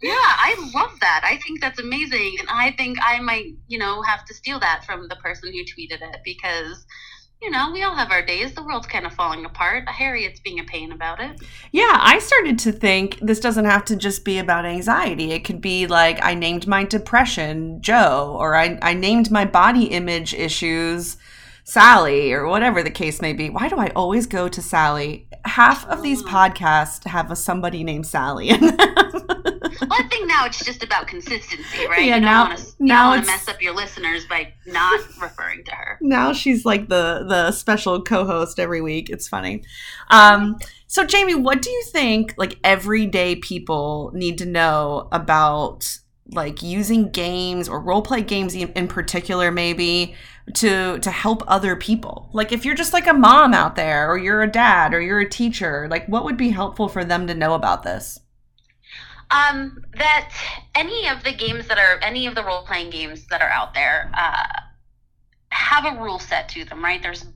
Yeah, 0.00 0.12
I 0.14 0.54
love 0.74 0.92
that. 1.00 1.22
I 1.24 1.38
think 1.38 1.60
that's 1.60 1.80
amazing. 1.80 2.36
And 2.38 2.48
I 2.48 2.70
think 2.70 2.98
I 3.02 3.20
might, 3.20 3.54
you 3.66 3.78
know, 3.78 4.00
have 4.02 4.24
to 4.26 4.32
steal 4.34 4.60
that 4.60 4.84
from 4.86 5.08
the 5.08 5.16
person 5.16 5.52
who 5.52 5.58
tweeted 5.64 6.00
it 6.00 6.20
because, 6.24 6.86
you 7.42 7.50
know, 7.50 7.72
we 7.72 7.82
all 7.82 7.96
have 7.96 8.12
our 8.12 8.24
days. 8.24 8.54
The 8.54 8.62
world's 8.62 8.86
kind 8.86 9.04
of 9.06 9.12
falling 9.12 9.44
apart. 9.44 9.88
Harriet's 9.88 10.38
being 10.38 10.60
a 10.60 10.64
pain 10.64 10.92
about 10.92 11.20
it. 11.20 11.40
Yeah, 11.72 11.98
I 12.00 12.20
started 12.20 12.60
to 12.60 12.72
think 12.72 13.18
this 13.20 13.40
doesn't 13.40 13.64
have 13.64 13.84
to 13.86 13.96
just 13.96 14.24
be 14.24 14.38
about 14.38 14.64
anxiety. 14.64 15.32
It 15.32 15.40
could 15.44 15.60
be 15.60 15.88
like 15.88 16.24
I 16.24 16.34
named 16.34 16.68
my 16.68 16.84
depression 16.84 17.82
Joe, 17.82 18.36
or 18.38 18.54
I, 18.54 18.78
I 18.80 18.94
named 18.94 19.32
my 19.32 19.44
body 19.44 19.86
image 19.86 20.32
issues 20.32 21.16
Sally, 21.68 22.32
or 22.32 22.46
whatever 22.48 22.82
the 22.82 22.90
case 22.90 23.20
may 23.20 23.34
be. 23.34 23.50
Why 23.50 23.68
do 23.68 23.76
I 23.76 23.88
always 23.94 24.26
go 24.26 24.48
to 24.48 24.62
Sally? 24.62 25.28
Half 25.44 25.86
of 25.88 26.02
these 26.02 26.22
Oh. 26.22 26.26
podcasts 26.26 27.04
have 27.06 27.30
a 27.30 27.36
somebody 27.36 27.84
named 27.84 28.06
Sally 28.06 28.48
in 28.48 28.60
them. 28.60 28.76
Well, 28.78 29.92
I 29.92 30.02
think 30.08 30.26
now 30.26 30.46
it's 30.46 30.64
just 30.64 30.82
about 30.82 31.06
consistency, 31.08 31.86
right? 31.86 32.04
Yeah, 32.06 32.16
you 32.16 32.20
now- 32.22 32.46
want 32.48 32.58
to, 32.58 32.64
you 32.64 32.72
now 32.80 33.08
want 33.10 33.24
to 33.24 33.30
mess 33.30 33.48
up 33.48 33.60
your 33.62 33.74
listeners 33.74 34.24
by 34.26 34.52
not 34.66 35.00
referring 35.20 35.62
to 35.64 35.72
her. 35.74 35.98
now 36.00 36.32
she's 36.32 36.64
like 36.64 36.88
the 36.88 37.24
the 37.28 37.52
special 37.52 38.00
co-host 38.02 38.58
every 38.58 38.80
week 38.80 39.08
it's 39.10 39.26
funny 39.28 39.62
um 40.10 40.56
so 40.86 41.04
jamie 41.04 41.34
what 41.34 41.62
do 41.62 41.70
you 41.70 41.82
think 41.86 42.34
like 42.36 42.58
everyday 42.64 43.34
people 43.36 44.10
need 44.14 44.36
to 44.38 44.46
know 44.46 45.08
about 45.12 45.98
like 46.32 46.62
using 46.62 47.08
games 47.10 47.68
or 47.68 47.80
role 47.80 48.02
play 48.02 48.20
games 48.22 48.54
in 48.54 48.88
particular 48.88 49.50
maybe 49.50 50.14
to 50.54 50.98
to 51.00 51.10
help 51.10 51.42
other 51.46 51.76
people 51.76 52.28
like 52.32 52.52
if 52.52 52.64
you're 52.64 52.74
just 52.74 52.92
like 52.92 53.06
a 53.06 53.12
mom 53.12 53.54
out 53.54 53.76
there 53.76 54.10
or 54.10 54.18
you're 54.18 54.42
a 54.42 54.50
dad 54.50 54.94
or 54.94 55.00
you're 55.00 55.20
a 55.20 55.28
teacher 55.28 55.86
like 55.90 56.06
what 56.08 56.24
would 56.24 56.36
be 56.36 56.50
helpful 56.50 56.88
for 56.88 57.04
them 57.04 57.26
to 57.26 57.34
know 57.34 57.54
about 57.54 57.82
this 57.82 58.18
Um, 59.30 59.84
that 59.96 60.32
any 60.74 61.06
of 61.08 61.22
the 61.22 61.32
games 61.32 61.68
that 61.68 61.78
are 61.78 61.98
any 62.02 62.26
of 62.26 62.34
the 62.34 62.42
role 62.42 62.64
playing 62.64 62.90
games 62.90 63.26
that 63.26 63.42
are 63.42 63.50
out 63.50 63.74
there 63.74 64.10
uh, 64.16 64.46
have 65.50 65.84
a 65.84 66.02
rule 66.02 66.18
set 66.18 66.48
to 66.50 66.64
them, 66.64 66.82
right? 66.82 67.02
There's 67.02 67.26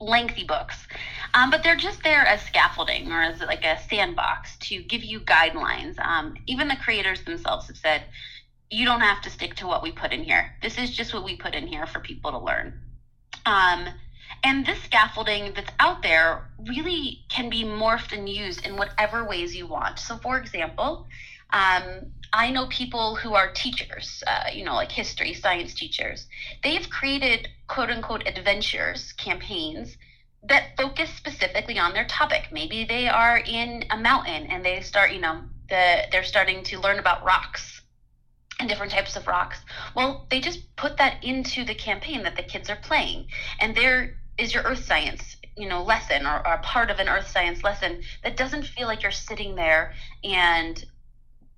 lengthy 0.00 0.44
books, 0.44 0.86
um, 1.34 1.50
but 1.50 1.62
they're 1.62 1.76
just 1.76 2.02
there 2.02 2.24
as 2.26 2.42
scaffolding 2.42 3.10
or 3.10 3.22
as 3.22 3.40
like 3.40 3.64
a 3.64 3.78
sandbox 3.88 4.56
to 4.68 4.82
give 4.82 5.02
you 5.02 5.20
guidelines. 5.20 5.98
Um, 5.98 6.34
even 6.46 6.68
the 6.68 6.76
creators 6.76 7.22
themselves 7.24 7.66
have 7.66 7.76
said, 7.76 8.02
you 8.70 8.84
don't 8.84 9.00
have 9.00 9.22
to 9.22 9.30
stick 9.30 9.54
to 9.56 9.66
what 9.66 9.82
we 9.82 9.92
put 9.92 10.12
in 10.12 10.24
here. 10.24 10.52
This 10.62 10.78
is 10.78 10.94
just 10.94 11.14
what 11.14 11.24
we 11.24 11.36
put 11.36 11.54
in 11.54 11.66
here 11.66 11.86
for 11.86 12.00
people 12.00 12.32
to 12.32 12.38
learn. 12.38 12.80
Um, 13.44 13.88
and 14.42 14.66
this 14.66 14.82
scaffolding 14.82 15.52
that's 15.54 15.70
out 15.78 16.02
there 16.02 16.50
really 16.58 17.24
can 17.28 17.48
be 17.48 17.64
morphed 17.64 18.12
and 18.12 18.28
used 18.28 18.66
in 18.66 18.76
whatever 18.76 19.24
ways 19.24 19.54
you 19.54 19.66
want. 19.66 19.98
So, 19.98 20.16
for 20.16 20.36
example, 20.36 21.06
um, 21.50 22.12
I 22.32 22.50
know 22.50 22.66
people 22.66 23.14
who 23.14 23.34
are 23.34 23.52
teachers, 23.52 24.24
uh, 24.26 24.50
you 24.52 24.64
know, 24.64 24.74
like 24.74 24.90
history, 24.90 25.32
science 25.32 25.74
teachers. 25.74 26.26
They've 26.62 26.88
created 26.90 27.48
quote 27.68 27.90
unquote 27.90 28.26
adventures, 28.26 29.12
campaigns 29.12 29.96
that 30.42 30.76
focus 30.76 31.10
specifically 31.10 31.78
on 31.78 31.92
their 31.92 32.06
topic. 32.06 32.48
Maybe 32.52 32.84
they 32.84 33.08
are 33.08 33.38
in 33.38 33.84
a 33.90 33.96
mountain 33.96 34.46
and 34.48 34.64
they 34.64 34.80
start, 34.80 35.12
you 35.12 35.20
know, 35.20 35.42
the, 35.68 36.02
they're 36.10 36.24
starting 36.24 36.62
to 36.64 36.80
learn 36.80 36.98
about 36.98 37.24
rocks 37.24 37.76
and 38.58 38.68
different 38.68 38.92
types 38.92 39.16
of 39.16 39.26
rocks. 39.26 39.58
Well, 39.94 40.26
they 40.30 40.40
just 40.40 40.74
put 40.76 40.96
that 40.96 41.22
into 41.22 41.64
the 41.64 41.74
campaign 41.74 42.22
that 42.22 42.36
the 42.36 42.42
kids 42.42 42.70
are 42.70 42.76
playing. 42.76 43.26
And 43.60 43.74
there 43.74 44.18
is 44.38 44.54
your 44.54 44.62
earth 44.64 44.84
science, 44.84 45.36
you 45.56 45.68
know, 45.68 45.82
lesson 45.82 46.26
or, 46.26 46.46
or 46.46 46.58
part 46.58 46.90
of 46.90 46.98
an 46.98 47.08
earth 47.08 47.28
science 47.28 47.62
lesson 47.62 48.02
that 48.22 48.36
doesn't 48.36 48.64
feel 48.64 48.86
like 48.86 49.02
you're 49.02 49.12
sitting 49.12 49.54
there 49.54 49.92
and 50.24 50.84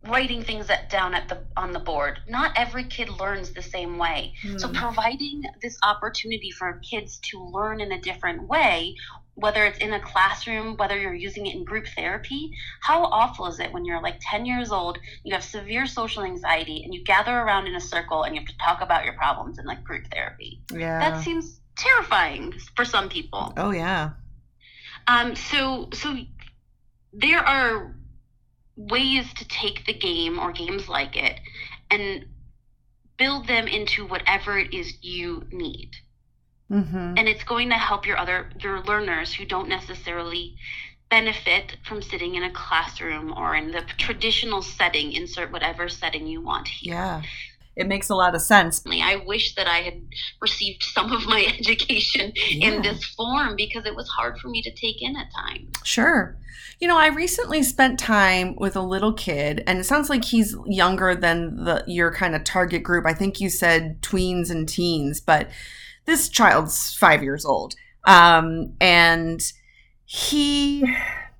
writing 0.08 0.42
things 0.42 0.66
that 0.68 0.90
down 0.90 1.14
at 1.14 1.28
the 1.28 1.38
on 1.56 1.72
the 1.72 1.78
board. 1.78 2.18
Not 2.28 2.52
every 2.56 2.84
kid 2.84 3.08
learns 3.08 3.52
the 3.52 3.62
same 3.62 3.98
way. 3.98 4.34
So 4.56 4.68
Hmm. 4.68 4.74
providing 4.74 5.42
this 5.62 5.76
opportunity 5.82 6.50
for 6.50 6.80
kids 6.90 7.18
to 7.30 7.42
learn 7.42 7.80
in 7.80 7.92
a 7.92 8.00
different 8.00 8.48
way, 8.48 8.96
whether 9.34 9.64
it's 9.64 9.78
in 9.78 9.92
a 9.92 10.00
classroom, 10.00 10.76
whether 10.76 10.98
you're 10.98 11.14
using 11.14 11.46
it 11.46 11.54
in 11.54 11.64
group 11.64 11.86
therapy, 11.94 12.50
how 12.80 13.04
awful 13.04 13.46
is 13.46 13.60
it 13.60 13.72
when 13.72 13.84
you're 13.84 14.02
like 14.02 14.18
10 14.20 14.46
years 14.46 14.72
old, 14.72 14.98
you 15.24 15.32
have 15.34 15.44
severe 15.44 15.86
social 15.86 16.24
anxiety 16.24 16.82
and 16.84 16.92
you 16.94 17.04
gather 17.04 17.36
around 17.38 17.66
in 17.66 17.74
a 17.74 17.80
circle 17.80 18.24
and 18.24 18.34
you 18.34 18.40
have 18.40 18.48
to 18.48 18.58
talk 18.58 18.80
about 18.80 19.04
your 19.04 19.14
problems 19.14 19.58
in 19.58 19.64
like 19.66 19.84
group 19.84 20.04
therapy. 20.12 20.62
yeah 20.72 20.98
That 21.00 21.22
seems 21.22 21.60
terrifying 21.76 22.54
for 22.74 22.84
some 22.84 23.08
people. 23.08 23.52
oh 23.56 23.70
yeah 23.70 24.10
Um, 25.06 25.36
so 25.36 25.88
so 25.92 26.16
there 27.12 27.38
are 27.40 27.94
ways 28.78 29.34
to 29.34 29.48
take 29.48 29.86
the 29.86 29.94
game 29.94 30.38
or 30.38 30.52
games 30.52 30.88
like 30.88 31.16
it 31.16 31.40
and 31.90 32.26
build 33.18 33.48
them 33.48 33.68
into 33.68 34.06
whatever 34.06 34.58
it 34.58 34.72
is 34.74 34.94
you 35.02 35.46
need. 35.52 35.90
mm-hmm. 36.70 37.14
And 37.16 37.28
it's 37.28 37.44
going 37.44 37.70
to 37.70 37.76
help 37.76 38.06
your 38.06 38.18
other 38.18 38.50
your 38.60 38.82
learners 38.84 39.34
who 39.34 39.44
don't 39.46 39.68
necessarily 39.68 40.56
benefit 41.10 41.76
from 41.84 42.02
sitting 42.02 42.36
in 42.36 42.44
a 42.44 42.52
classroom 42.52 43.32
or 43.36 43.56
in 43.56 43.72
the 43.72 43.82
traditional 43.98 44.62
setting, 44.62 45.12
insert 45.12 45.52
whatever 45.52 45.88
setting 45.88 46.26
you 46.26 46.40
want 46.42 46.68
here. 46.68 46.94
yeah 46.94 47.22
it 47.78 47.86
makes 47.86 48.10
a 48.10 48.14
lot 48.14 48.34
of 48.34 48.42
sense 48.42 48.82
I 48.86 49.16
wish 49.26 49.54
that 49.54 49.66
I 49.66 49.78
had 49.78 50.02
received 50.40 50.82
some 50.82 51.12
of 51.12 51.26
my 51.26 51.44
education 51.58 52.32
Yeah. 52.50 52.68
in 52.68 52.82
this 52.82 53.04
form 53.04 53.56
because 53.56 53.86
it 53.86 53.94
was 53.94 54.08
hard 54.08 54.38
for 54.38 54.48
me 54.48 54.60
to 54.62 54.70
take 54.70 55.00
in 55.00 55.16
at 55.16 55.28
times. 55.32 55.68
Sure. 55.84 56.36
You 56.80 56.86
know, 56.88 56.98
I 56.98 57.08
recently 57.08 57.62
spent 57.62 57.98
time 57.98 58.54
with 58.56 58.76
a 58.76 58.80
little 58.82 59.12
kid, 59.12 59.64
and 59.66 59.78
it 59.80 59.84
sounds 59.84 60.08
like 60.08 60.24
he's 60.24 60.54
younger 60.66 61.14
than 61.14 61.64
the 61.64 61.82
your 61.86 62.12
kind 62.12 62.34
of 62.36 62.44
target 62.44 62.82
group. 62.84 63.04
I 63.06 63.14
think 63.14 63.40
you 63.40 63.50
said 63.50 64.00
tweens 64.02 64.50
and 64.50 64.68
teens, 64.68 65.20
but 65.20 65.48
this 66.04 66.28
child's 66.28 66.94
five 66.94 67.22
years 67.22 67.44
old, 67.44 67.74
um, 68.04 68.74
and 68.80 69.40
he 70.04 70.84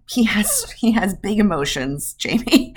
he 0.09 0.25
has 0.25 0.71
he 0.73 0.93
has 0.93 1.15
big 1.15 1.39
emotions, 1.39 2.15
Jamie. 2.15 2.75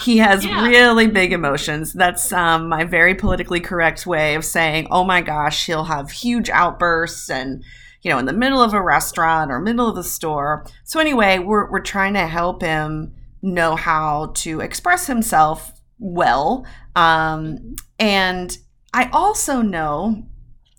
He 0.00 0.18
has 0.18 0.44
Yeah. 0.44 0.66
really 0.66 1.06
big 1.06 1.32
emotions. 1.32 1.92
That's 1.92 2.32
um, 2.32 2.68
my 2.68 2.84
very 2.84 3.14
politically 3.14 3.60
correct 3.60 4.06
way 4.06 4.34
of 4.34 4.44
saying, 4.44 4.88
"Oh 4.90 5.04
my 5.04 5.20
gosh, 5.22 5.66
he'll 5.66 5.84
have 5.84 6.10
huge 6.10 6.50
outbursts 6.50 7.30
and." 7.30 7.62
you 8.04 8.10
know, 8.10 8.18
in 8.18 8.26
the 8.26 8.32
middle 8.32 8.60
of 8.60 8.74
a 8.74 8.82
restaurant 8.82 9.52
or 9.52 9.60
middle 9.60 9.88
of 9.88 9.94
the 9.94 10.02
store. 10.02 10.66
So 10.82 10.98
anyway, 10.98 11.38
we're 11.38 11.70
we're 11.70 11.78
trying 11.78 12.14
to 12.14 12.26
help 12.26 12.60
him 12.60 13.14
know 13.42 13.76
how 13.76 14.32
to 14.38 14.58
express 14.60 15.06
himself 15.06 15.70
well. 16.00 16.66
Um, 16.96 17.76
and 18.00 18.58
I 18.92 19.08
also 19.12 19.62
know 19.62 20.24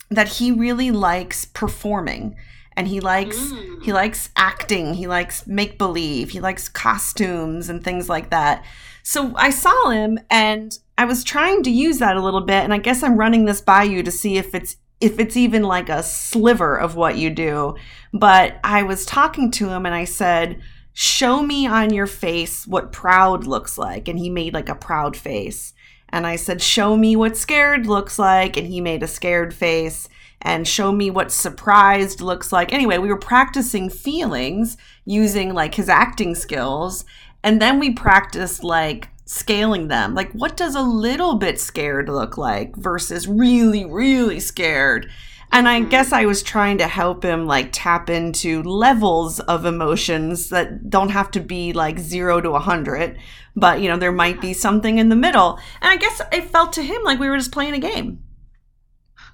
that 0.10 0.28
he 0.28 0.52
really 0.52 0.92
likes 0.92 1.46
performing 1.46 2.36
and 2.76 2.88
he 2.88 3.00
likes 3.00 3.38
Mm. 3.38 3.84
he 3.84 3.94
likes 3.94 4.30
acting, 4.36 4.94
he 4.96 5.08
likes 5.08 5.46
make 5.48 5.78
believe, 5.78 6.32
he 6.32 6.40
likes 6.40 6.70
costumes 6.70 7.70
and 7.70 7.84
things 7.84 8.10
like 8.10 8.30
that. 8.30 8.64
So 9.04 9.34
I 9.36 9.50
saw 9.50 9.90
him 9.90 10.20
and 10.30 10.78
I 10.98 11.06
was 11.06 11.24
trying 11.24 11.64
to 11.64 11.72
use 11.72 11.98
that 12.00 12.16
a 12.16 12.22
little 12.22 12.42
bit 12.42 12.64
and 12.64 12.74
I 12.74 12.78
guess 12.78 13.04
I'm 13.04 13.18
running 13.18 13.46
this 13.46 13.62
by 13.62 13.84
you 13.84 14.04
to 14.04 14.12
see 14.12 14.38
if 14.38 14.54
it's 14.56 14.78
if 15.02 15.20
it's 15.20 15.36
even 15.36 15.64
like 15.64 15.90
a 15.90 16.02
sliver 16.02 16.78
of 16.78 16.96
what 16.96 17.18
you 17.18 17.30
do. 17.30 17.76
But 18.14 18.58
I 18.64 18.84
was 18.84 19.06
talking 19.06 19.52
to 19.52 19.68
him 19.70 19.86
and 19.86 19.94
I 19.94 20.06
said, 20.06 20.62
"Show 20.94 21.44
me 21.44 21.68
on 21.68 21.94
your 21.94 22.08
face 22.08 22.66
what 22.66 22.94
proud 22.94 23.46
looks 23.46 23.78
like." 23.78 24.08
And 24.08 24.18
he 24.18 24.30
made 24.30 24.54
like 24.54 24.70
a 24.70 24.76
proud 24.76 25.18
face. 25.18 25.74
And 26.08 26.26
I 26.26 26.38
said, 26.38 26.62
"Show 26.62 26.96
me 26.96 27.18
what 27.18 27.36
scared 27.36 27.86
looks 27.86 28.18
like." 28.18 28.56
And 28.56 28.68
he 28.68 28.80
made 28.80 29.04
a 29.04 29.08
scared 29.08 29.54
face 29.54 30.08
and 30.44 30.68
show 30.68 30.92
me 30.92 31.10
what 31.10 31.32
surprised 31.32 32.22
looks 32.22 32.52
like. 32.52 32.72
Anyway, 32.72 32.98
we 32.98 33.08
were 33.08 33.18
practicing 33.18 33.90
feelings 33.90 34.78
using 35.06 35.54
like 35.54 35.76
his 35.76 35.90
acting 35.90 36.36
skills. 36.36 37.06
And 37.44 37.62
then 37.62 37.80
we 37.80 37.92
practiced 37.92 38.64
like 38.64 39.10
scaling 39.26 39.88
them. 39.88 40.14
Like, 40.14 40.32
what 40.34 40.58
does 40.58 40.76
a 40.76 40.82
little 40.82 41.36
bit 41.36 41.60
scared 41.60 42.10
look 42.10 42.38
like 42.38 42.76
versus 42.76 43.28
really, 43.28 43.86
really 43.86 44.40
scared? 44.40 45.10
And 45.52 45.70
I 45.70 45.82
Mhm. 45.82 45.90
guess 45.92 46.12
I 46.12 46.26
was 46.26 46.42
trying 46.44 46.80
to 46.80 46.88
help 46.88 47.24
him 47.24 47.46
like 47.46 47.70
tap 47.72 48.10
into 48.10 48.64
levels 48.64 49.40
of 49.42 49.66
emotions 49.66 50.50
that 50.50 50.90
don't 50.90 51.12
have 51.12 51.30
to 51.32 51.40
be 51.40 51.74
like 51.74 52.00
zero 52.00 52.42
to 52.42 52.52
a 52.52 52.60
hundred, 52.60 53.18
but 53.56 53.80
you 53.80 53.88
know, 53.88 53.98
there 53.98 54.12
might 54.12 54.42
be 54.42 54.52
something 54.54 54.98
in 54.98 55.10
the 55.10 55.16
middle. 55.16 55.60
And 55.82 55.92
I 55.92 55.98
guess 55.98 56.22
it 56.32 56.50
felt 56.50 56.74
to 56.74 56.82
him 56.84 57.04
like 57.04 57.20
we 57.20 57.30
were 57.30 57.38
just 57.38 57.52
playing 57.52 57.76
a 57.76 57.80
game. 57.80 58.20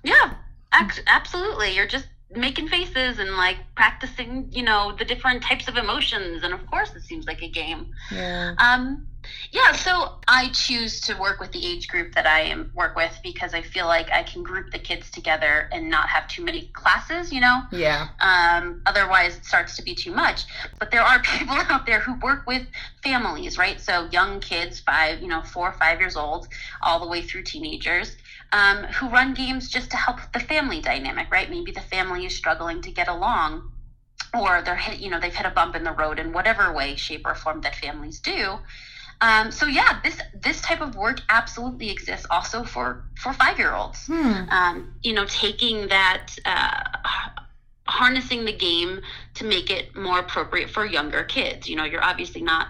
Yeah, 0.03 0.33
absolutely. 0.71 1.75
You're 1.75 1.88
just 1.88 2.07
making 2.35 2.67
faces 2.67 3.19
and 3.19 3.31
like 3.38 3.57
practicing, 3.75 4.49
you 4.51 4.63
know, 4.63 4.95
the 4.97 5.05
different 5.05 5.41
types 5.43 5.67
of 5.67 5.77
emotions. 5.77 6.43
And 6.43 6.53
of 6.53 6.65
course, 6.67 6.95
it 6.95 7.01
seems 7.01 7.25
like 7.25 7.41
a 7.41 7.49
game. 7.49 7.88
Yeah. 8.11 8.53
Um, 8.59 9.07
yeah, 9.51 9.73
so 9.73 10.19
I 10.27 10.49
choose 10.49 11.01
to 11.01 11.15
work 11.15 11.39
with 11.39 11.51
the 11.51 11.65
age 11.65 11.88
group 11.88 12.13
that 12.15 12.25
I 12.25 12.41
am 12.41 12.71
work 12.75 12.95
with 12.95 13.17
because 13.23 13.53
I 13.53 13.61
feel 13.61 13.85
like 13.85 14.09
I 14.11 14.23
can 14.23 14.43
group 14.43 14.71
the 14.71 14.79
kids 14.79 15.09
together 15.11 15.69
and 15.71 15.89
not 15.89 16.07
have 16.09 16.27
too 16.27 16.43
many 16.43 16.67
classes, 16.73 17.31
you 17.31 17.41
know. 17.41 17.61
Yeah. 17.71 18.07
Um, 18.19 18.81
otherwise, 18.85 19.38
it 19.38 19.45
starts 19.45 19.75
to 19.77 19.83
be 19.83 19.95
too 19.95 20.11
much. 20.11 20.45
But 20.79 20.91
there 20.91 21.01
are 21.01 21.21
people 21.23 21.55
out 21.55 21.85
there 21.85 21.99
who 21.99 22.19
work 22.19 22.45
with 22.47 22.65
families, 23.03 23.57
right? 23.57 23.79
So 23.79 24.07
young 24.11 24.39
kids, 24.39 24.79
five, 24.79 25.21
you 25.21 25.27
know, 25.27 25.41
four 25.41 25.69
or 25.69 25.73
five 25.73 25.99
years 25.99 26.15
old, 26.15 26.47
all 26.81 26.99
the 26.99 27.07
way 27.07 27.21
through 27.21 27.43
teenagers, 27.43 28.15
um, 28.51 28.84
who 28.84 29.10
run 29.10 29.34
games 29.34 29.70
just 29.70 29.91
to 29.91 29.98
help 29.98 30.20
the 30.34 30.39
family 30.39 30.82
dynamic, 30.82 31.32
right? 31.32 31.50
Maybe 31.50 31.72
the 31.72 31.82
family 31.82 32.25
is 32.25 32.36
struggling 32.36 32.82
to 32.84 32.91
get 32.91 33.08
along, 33.08 33.63
or 34.38 34.62
they're 34.62 34.75
hit, 34.75 35.00
you 35.00 35.10
know, 35.10 35.20
they've 35.20 35.36
hit 35.36 35.46
a 35.46 35.51
bump 35.51 35.75
in 35.75 35.84
the 35.84 35.91
road 35.91 36.20
in 36.20 36.34
whatever 36.34 36.72
way, 36.74 36.96
shape, 36.96 37.25
or 37.25 37.36
form 37.36 37.62
that 37.62 37.75
families 37.75 38.20
do. 38.20 38.58
Um, 39.22 39.51
so 39.51 39.65
yeah, 39.68 40.00
this 40.03 40.20
this 40.34 40.62
type 40.62 40.82
of 40.82 40.96
work 40.96 41.22
absolutely 41.29 41.89
exists 41.89 42.25
also 42.29 42.63
for 42.63 43.03
for 43.15 43.34
five 43.34 43.58
year 43.58 43.74
olds 43.74 44.06
Hmm. 44.08 44.50
um, 44.50 44.94
you 45.03 45.13
know, 45.13 45.25
taking 45.25 45.88
that, 45.89 46.27
uh, 46.46 46.84
harnessing 47.88 48.46
the 48.46 48.53
game 48.53 49.01
to 49.36 49.44
make 49.46 49.70
it 49.70 49.96
more 49.96 50.20
appropriate 50.20 50.70
for 50.70 50.86
younger 50.86 51.24
kids. 51.24 51.68
You 51.68 51.75
know, 51.75 51.86
you're 51.86 52.03
obviously 52.03 52.41
not 52.41 52.68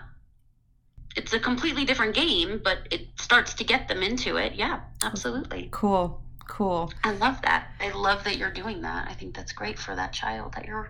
it's 1.16 1.34
a 1.34 1.40
completely 1.40 1.86
different 1.86 2.16
game, 2.16 2.62
but 2.64 2.80
it 2.92 3.08
starts 3.20 3.54
to 3.56 3.64
get 3.64 3.88
them 3.88 4.04
into 4.04 4.38
it. 4.38 4.54
Yeah, 4.54 4.82
absolutely. 5.04 5.70
Cool. 5.72 6.22
Cool. 6.50 6.92
I 7.04 7.12
love 7.12 7.40
that. 7.44 7.68
I 7.80 7.92
love 7.92 8.24
that 8.24 8.38
you're 8.38 8.52
doing 8.52 8.82
that. 8.82 9.08
I 9.08 9.14
think 9.14 9.36
that's 9.36 9.52
great 9.52 9.78
for 9.78 9.96
that 9.96 10.12
child 10.12 10.54
that 10.56 10.66
you're 10.66 10.90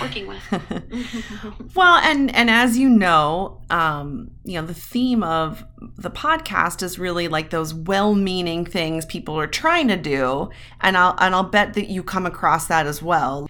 working 0.00 0.26
with. 0.28 0.40
Well, 1.74 1.96
and 1.96 2.34
and 2.34 2.50
as 2.50 2.76
you 2.78 2.88
know, 2.88 3.60
um, 3.70 4.30
you 4.44 4.60
know, 4.60 4.66
the 4.66 4.74
theme 4.74 5.22
of 5.22 5.64
the 5.96 6.10
podcast 6.10 6.82
is 6.82 6.98
really 6.98 7.28
like 7.28 7.50
those 7.50 7.72
well-meaning 7.72 8.66
things 8.66 9.04
people 9.04 9.38
are 9.38 9.46
trying 9.46 9.88
to 9.88 9.96
do, 9.96 10.50
and 10.80 10.96
I'll 10.96 11.14
and 11.18 11.34
I'll 11.34 11.44
bet 11.44 11.74
that 11.74 11.88
you 11.88 12.02
come 12.02 12.26
across 12.26 12.66
that 12.66 12.86
as 12.86 13.02
well. 13.02 13.48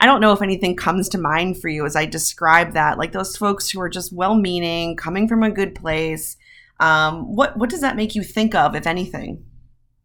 I 0.00 0.06
don't 0.06 0.20
know 0.20 0.32
if 0.32 0.42
anything 0.42 0.76
comes 0.76 1.08
to 1.10 1.18
mind 1.18 1.60
for 1.60 1.68
you 1.68 1.84
as 1.84 1.96
I 1.96 2.06
describe 2.06 2.72
that, 2.74 2.98
like 2.98 3.12
those 3.12 3.36
folks 3.36 3.68
who 3.68 3.80
are 3.80 3.88
just 3.88 4.12
well-meaning, 4.12 4.96
coming 4.96 5.26
from 5.26 5.42
a 5.42 5.50
good 5.50 5.74
place. 5.74 6.36
Um, 6.80 7.34
what 7.34 7.56
what 7.56 7.70
does 7.70 7.80
that 7.80 7.96
make 7.96 8.14
you 8.14 8.22
think 8.22 8.54
of, 8.54 8.76
if 8.76 8.86
anything? 8.86 9.44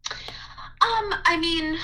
Um, 0.10 1.14
I 1.26 1.38
mean, 1.40 1.78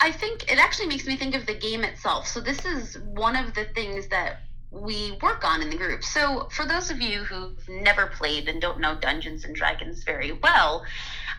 I 0.00 0.10
think 0.10 0.50
it 0.50 0.58
actually 0.58 0.88
makes 0.88 1.06
me 1.06 1.16
think 1.16 1.34
of 1.34 1.44
the 1.46 1.54
game 1.54 1.84
itself. 1.84 2.26
So 2.26 2.40
this 2.40 2.64
is 2.64 2.98
one 2.98 3.36
of 3.36 3.54
the 3.54 3.66
things 3.74 4.08
that 4.08 4.40
we 4.70 5.18
work 5.20 5.44
on 5.44 5.60
in 5.60 5.68
the 5.68 5.76
group. 5.76 6.02
So 6.02 6.48
for 6.50 6.64
those 6.64 6.90
of 6.90 7.00
you 7.00 7.24
who've 7.24 7.68
never 7.68 8.06
played 8.06 8.48
and 8.48 8.60
don't 8.60 8.80
know 8.80 8.94
Dungeons 8.94 9.44
and 9.44 9.54
Dragons 9.54 10.04
very 10.04 10.32
well, 10.32 10.84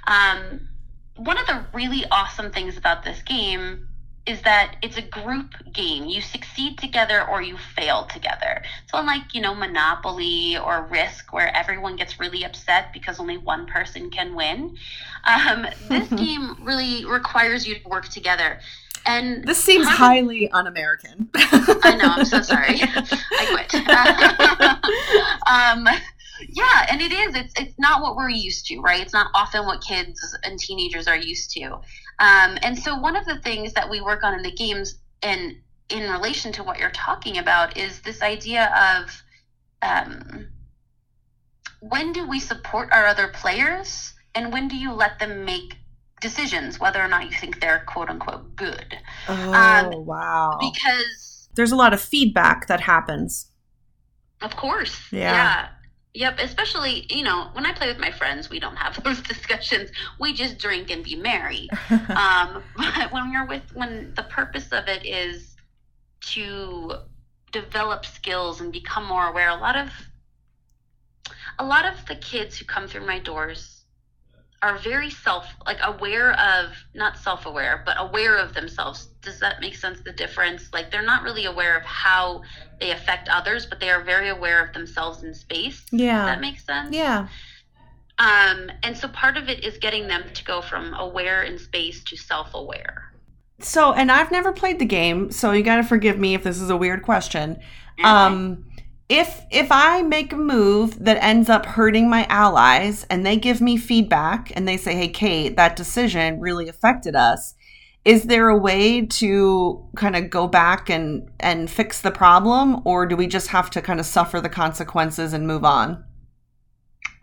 um, 0.06 0.68
one 1.16 1.38
of 1.38 1.48
the 1.48 1.66
really 1.74 2.06
awesome 2.12 2.52
things 2.52 2.78
about 2.78 3.04
this 3.04 3.22
game 3.24 3.88
is 4.28 4.42
that 4.44 4.76
it's 4.82 4.98
a 4.98 5.02
group 5.02 5.52
game. 5.74 6.06
You 6.06 6.22
succeed 6.22 6.78
together 6.78 7.28
or 7.28 7.42
you 7.42 7.58
fail 7.76 8.06
together. 8.06 8.62
So 8.88 9.00
unlike, 9.00 9.34
you 9.34 9.42
know, 9.42 9.56
Monopoly 9.56 10.58
or 10.58 10.88
Risk 10.92 11.34
where 11.34 11.56
everyone 11.56 11.96
gets 11.96 12.20
really 12.20 12.44
upset 12.44 12.94
because 12.94 13.20
only 13.20 13.38
one 13.38 13.66
person 13.66 14.12
can 14.12 14.36
win, 14.36 14.78
um, 15.26 15.66
this 15.90 16.08
game 16.20 16.56
really 16.64 17.06
requires 17.06 17.68
you 17.68 17.80
to 17.80 17.88
work 17.90 18.10
together. 18.10 18.60
And 19.06 19.44
This 19.44 19.58
seems 19.58 19.88
highly 19.88 20.50
un-American. 20.52 21.30
I 21.34 21.98
know, 22.00 22.10
I'm 22.10 22.26
so 22.26 22.42
sorry. 22.44 22.80
I 22.84 23.48
quit. 23.50 23.74
um, 25.48 25.88
yeah, 26.50 26.88
and 26.90 27.02
it 27.02 27.12
is. 27.12 27.36
It's 27.36 27.54
it's 27.60 27.80
not 27.80 28.02
what 28.02 28.16
we're 28.16 28.30
used 28.30 28.66
to, 28.68 28.80
right? 28.80 29.02
It's 29.02 29.14
not 29.14 29.32
often 29.34 29.66
what 29.66 29.82
kids 29.82 30.20
and 30.44 30.60
teenagers 30.60 31.08
are 31.08 31.18
used 31.18 31.52
to. 31.52 31.80
Um, 32.22 32.60
and 32.62 32.78
so 32.78 32.96
one 32.96 33.16
of 33.16 33.26
the 33.26 33.38
things 33.38 33.74
that 33.74 33.90
we 33.90 34.00
work 34.00 34.24
on 34.24 34.36
in 34.36 34.44
the 34.44 34.52
games 34.52 35.00
and 35.24 35.56
in 35.90 36.10
relation 36.12 36.52
to 36.54 36.64
what 36.64 36.78
you're 36.78 36.92
talking 36.92 37.40
about 37.40 37.76
is 37.76 38.00
this 38.02 38.22
idea 38.22 38.72
of 39.02 39.24
um, 39.82 40.48
when 41.80 42.14
do 42.14 42.28
we 42.28 42.40
support 42.40 42.90
our 42.92 43.08
other 43.08 43.28
players 43.30 44.14
and 44.36 44.54
when 44.54 44.68
do 44.68 44.78
you 44.78 44.94
let 44.94 45.18
them 45.18 45.46
make 45.46 45.78
decisions 46.22 46.80
whether 46.80 47.02
or 47.02 47.08
not 47.08 47.26
you 47.26 47.36
think 47.36 47.60
they're 47.60 47.84
quote 47.88 48.08
unquote 48.08 48.56
good 48.56 49.00
oh, 49.28 49.54
Um, 49.54 50.06
wow. 50.06 50.60
because 50.62 51.50
There's 51.56 51.72
a 51.72 51.76
lot 51.76 51.92
of 51.92 52.00
feedback 52.00 52.68
that 52.68 52.82
happens. 52.82 53.48
Of 54.42 54.56
course. 54.56 55.02
Yeah. 55.12 55.34
Yeah. 55.34 55.68
Yep. 56.14 56.40
Especially, 56.40 57.06
you 57.10 57.24
know, 57.24 57.50
when 57.54 57.66
I 57.66 57.74
play 57.74 57.88
with 57.88 58.00
my 58.00 58.12
friends, 58.12 58.50
we 58.50 58.60
don't 58.60 58.76
have 58.76 59.02
those 59.04 59.22
discussions. 59.22 59.92
We 60.20 60.34
just 60.34 60.58
drink 60.58 60.92
and 60.92 61.04
be 61.04 61.16
merry. 61.16 61.70
um, 61.90 62.64
but 62.76 63.12
when 63.12 63.32
you're 63.32 63.48
with, 63.48 63.64
when 63.74 64.14
the 64.16 64.24
purpose 64.24 64.72
of 64.72 64.88
it 64.88 65.06
is 65.06 65.56
to 66.22 66.94
develop 67.52 68.06
skills 68.06 68.62
and 68.62 68.72
become 68.72 69.06
more 69.06 69.28
aware, 69.28 69.50
a 69.50 69.56
lot 69.56 69.76
of, 69.76 69.90
a 71.60 71.66
lot 71.66 71.86
of 71.86 72.06
the 72.06 72.16
kids 72.16 72.58
who 72.58 72.66
come 72.66 72.88
through 72.88 73.06
my 73.06 73.20
doors 73.20 73.82
are 74.62 74.78
very 74.78 75.10
self 75.10 75.46
like 75.66 75.80
aware 75.82 76.34
of 76.40 76.72
not 76.94 77.18
self-aware 77.18 77.82
but 77.86 77.96
aware 78.00 78.38
of 78.38 78.54
themselves 78.54 79.10
does 79.22 79.40
that 79.40 79.62
make 79.62 79.76
sense 79.76 80.00
the 80.02 80.12
difference 80.12 80.70
like 80.74 80.92
they're 80.92 81.04
not 81.06 81.24
really 81.24 81.46
aware 81.46 81.78
of 81.78 81.84
how 81.84 82.42
they 82.80 82.92
affect 82.92 83.30
others 83.30 83.66
but 83.66 83.80
they 83.80 83.90
are 83.90 84.04
very 84.04 84.30
aware 84.30 84.64
of 84.64 84.74
themselves 84.74 85.24
in 85.24 85.34
space 85.34 85.82
Does 85.92 86.00
yeah. 86.00 86.26
that 86.26 86.42
makes 86.42 86.66
sense 86.66 86.94
Yeah. 86.96 87.28
um 88.20 88.72
and 88.84 88.98
so 88.98 89.08
part 89.08 89.38
of 89.38 89.50
it 89.50 89.64
is 89.64 89.78
getting 89.78 90.08
them 90.08 90.24
to 90.34 90.44
go 90.44 90.62
from 90.62 90.94
aware 90.96 91.44
in 91.44 91.58
space 91.58 92.04
to 92.06 92.18
self-aware 92.18 93.12
So, 93.60 93.94
and 93.94 94.12
I've 94.12 94.32
never 94.32 94.52
played 94.52 94.80
the 94.80 94.86
game, 94.86 95.30
so 95.32 95.52
you 95.52 95.62
got 95.62 95.76
to 95.78 95.84
forgive 95.84 96.18
me 96.18 96.34
if 96.34 96.42
this 96.44 96.60
is 96.60 96.72
a 96.72 96.76
weird 96.76 97.04
question. 97.04 97.60
Um, 98.04 98.66
if 99.08 99.42
if 99.52 99.68
I 99.72 100.02
make 100.02 100.34
a 100.34 100.38
move 100.38 100.98
that 101.06 101.22
ends 101.24 101.48
up 101.48 101.68
hurting 101.68 102.10
my 102.10 102.26
allies 102.26 103.06
and 103.12 103.24
they 103.24 103.36
give 103.38 103.62
me 103.62 103.78
feedback 103.78 104.52
and 104.56 104.68
they 104.68 104.78
say, 104.78 104.96
"Hey, 104.96 105.10
Kate, 105.10 105.56
that 105.58 105.76
decision 105.76 106.40
really 106.40 106.68
affected 106.70 107.16
us," 107.16 107.54
is 108.04 108.24
there 108.24 108.50
a 108.50 108.58
way 108.58 109.06
to 109.06 109.88
kind 109.96 110.16
of 110.16 110.30
go 110.30 110.48
back 110.48 110.90
and 110.90 111.30
and 111.40 111.70
fix 111.70 112.02
the 112.02 112.12
problem, 112.12 112.82
or 112.86 113.06
do 113.06 113.16
we 113.16 113.28
just 113.28 113.50
have 113.50 113.70
to 113.72 113.82
kind 113.82 114.00
of 114.00 114.06
suffer 114.06 114.42
the 114.42 114.50
consequences 114.50 115.34
and 115.34 115.46
move 115.46 115.64
on? 115.64 116.04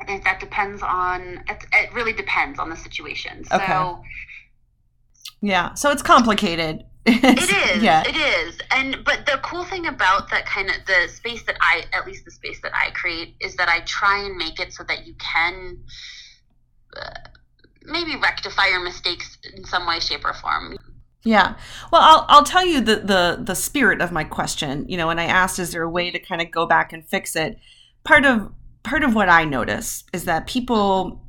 I 0.00 0.04
think 0.04 0.24
that 0.24 0.38
depends 0.40 0.82
on 0.82 1.42
it, 1.48 1.66
it 1.72 1.92
really 1.92 2.12
depends 2.12 2.58
on 2.58 2.70
the 2.70 2.76
situation 2.76 3.44
so 3.44 3.56
Okay. 3.56 4.08
Yeah, 5.40 5.74
so 5.74 5.90
it's 5.90 6.02
complicated. 6.02 6.84
It 7.06 7.24
is. 7.76 7.82
Yeah. 7.82 8.02
It 8.06 8.16
is. 8.16 8.58
And 8.70 9.04
but 9.04 9.26
the 9.26 9.38
cool 9.42 9.64
thing 9.64 9.86
about 9.86 10.30
that 10.30 10.46
kind 10.46 10.68
of 10.68 10.76
the 10.86 11.08
space 11.12 11.42
that 11.44 11.56
I 11.60 11.84
at 11.92 12.06
least 12.06 12.24
the 12.24 12.30
space 12.30 12.60
that 12.62 12.72
I 12.74 12.90
create 12.90 13.36
is 13.40 13.56
that 13.56 13.68
I 13.68 13.80
try 13.80 14.24
and 14.24 14.36
make 14.36 14.60
it 14.60 14.72
so 14.72 14.84
that 14.84 15.06
you 15.06 15.14
can 15.14 15.78
uh, 16.96 17.10
maybe 17.88 18.16
rectify 18.16 18.68
your 18.68 18.82
mistakes 18.84 19.38
in 19.54 19.64
some 19.64 19.86
way 19.86 20.00
shape 20.00 20.24
or 20.24 20.34
form. 20.34 20.76
Yeah. 21.24 21.56
Well, 21.92 22.02
I'll 22.02 22.26
I'll 22.28 22.44
tell 22.44 22.64
you 22.64 22.80
the 22.80 22.96
the 22.96 23.38
the 23.42 23.54
spirit 23.54 24.00
of 24.00 24.12
my 24.12 24.24
question. 24.24 24.88
You 24.88 24.96
know, 24.96 25.10
and 25.10 25.20
I 25.20 25.24
asked, 25.24 25.58
is 25.58 25.72
there 25.72 25.82
a 25.82 25.90
way 25.90 26.10
to 26.10 26.18
kind 26.18 26.40
of 26.40 26.50
go 26.50 26.66
back 26.66 26.92
and 26.92 27.06
fix 27.06 27.34
it? 27.36 27.58
Part 28.04 28.24
of 28.24 28.52
part 28.82 29.02
of 29.02 29.14
what 29.14 29.28
I 29.28 29.44
notice 29.44 30.04
is 30.12 30.24
that 30.24 30.46
people 30.46 31.24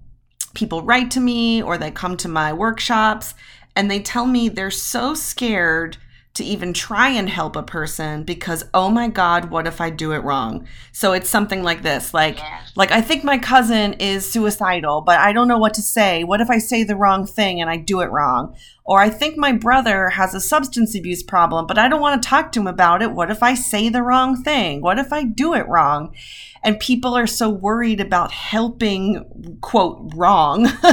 people 0.53 0.81
write 0.83 1.11
to 1.11 1.19
me 1.19 1.61
or 1.61 1.77
they 1.77 1.91
come 1.91 2.17
to 2.17 2.27
my 2.27 2.53
workshops 2.53 3.33
and 3.75 3.89
they 3.89 3.99
tell 3.99 4.25
me 4.25 4.49
they're 4.49 4.71
so 4.71 5.13
scared 5.13 5.97
to 6.35 6.43
even 6.43 6.73
try 6.73 7.09
and 7.09 7.29
help 7.29 7.55
a 7.55 7.63
person 7.63 8.23
because 8.23 8.63
oh 8.73 8.89
my 8.89 9.07
god 9.09 9.51
what 9.51 9.67
if 9.67 9.81
i 9.81 9.89
do 9.89 10.13
it 10.13 10.19
wrong? 10.23 10.65
So 10.93 11.11
it's 11.13 11.29
something 11.29 11.63
like 11.63 11.81
this 11.81 12.13
like 12.13 12.37
Yes. 12.37 12.71
like 12.75 12.91
i 12.91 13.01
think 13.01 13.23
my 13.23 13.37
cousin 13.37 13.93
is 13.93 14.29
suicidal 14.31 15.01
but 15.01 15.19
i 15.19 15.33
don't 15.33 15.47
know 15.47 15.57
what 15.57 15.73
to 15.75 15.81
say. 15.81 16.23
What 16.23 16.39
if 16.41 16.49
i 16.49 16.57
say 16.57 16.83
the 16.83 16.95
wrong 16.95 17.25
thing 17.25 17.59
and 17.61 17.69
i 17.69 17.77
do 17.77 18.01
it 18.01 18.11
wrong 18.11 18.55
or 18.89 18.99
i 19.01 19.09
think 19.09 19.37
my 19.37 19.51
brother 19.53 20.09
has 20.09 20.33
a 20.33 20.41
substance 20.41 20.95
abuse 20.95 21.23
problem 21.23 21.65
but 21.67 21.77
i 21.77 21.87
don't 21.87 22.01
want 22.01 22.21
to 22.21 22.27
talk 22.29 22.51
to 22.51 22.59
him 22.59 22.67
about 22.67 23.01
it 23.01 23.11
what 23.11 23.31
if 23.31 23.41
i 23.43 23.53
say 23.53 23.89
the 23.89 24.03
wrong 24.03 24.41
thing 24.43 24.81
what 24.81 24.99
if 24.99 25.13
i 25.13 25.23
do 25.23 25.53
it 25.53 25.67
wrong 25.67 26.13
and 26.61 26.77
people 26.79 27.15
are 27.15 27.27
so 27.27 27.49
worried 27.49 28.01
about 28.01 28.31
helping 28.31 29.57
quote 29.61 30.11
wrong 30.15 30.65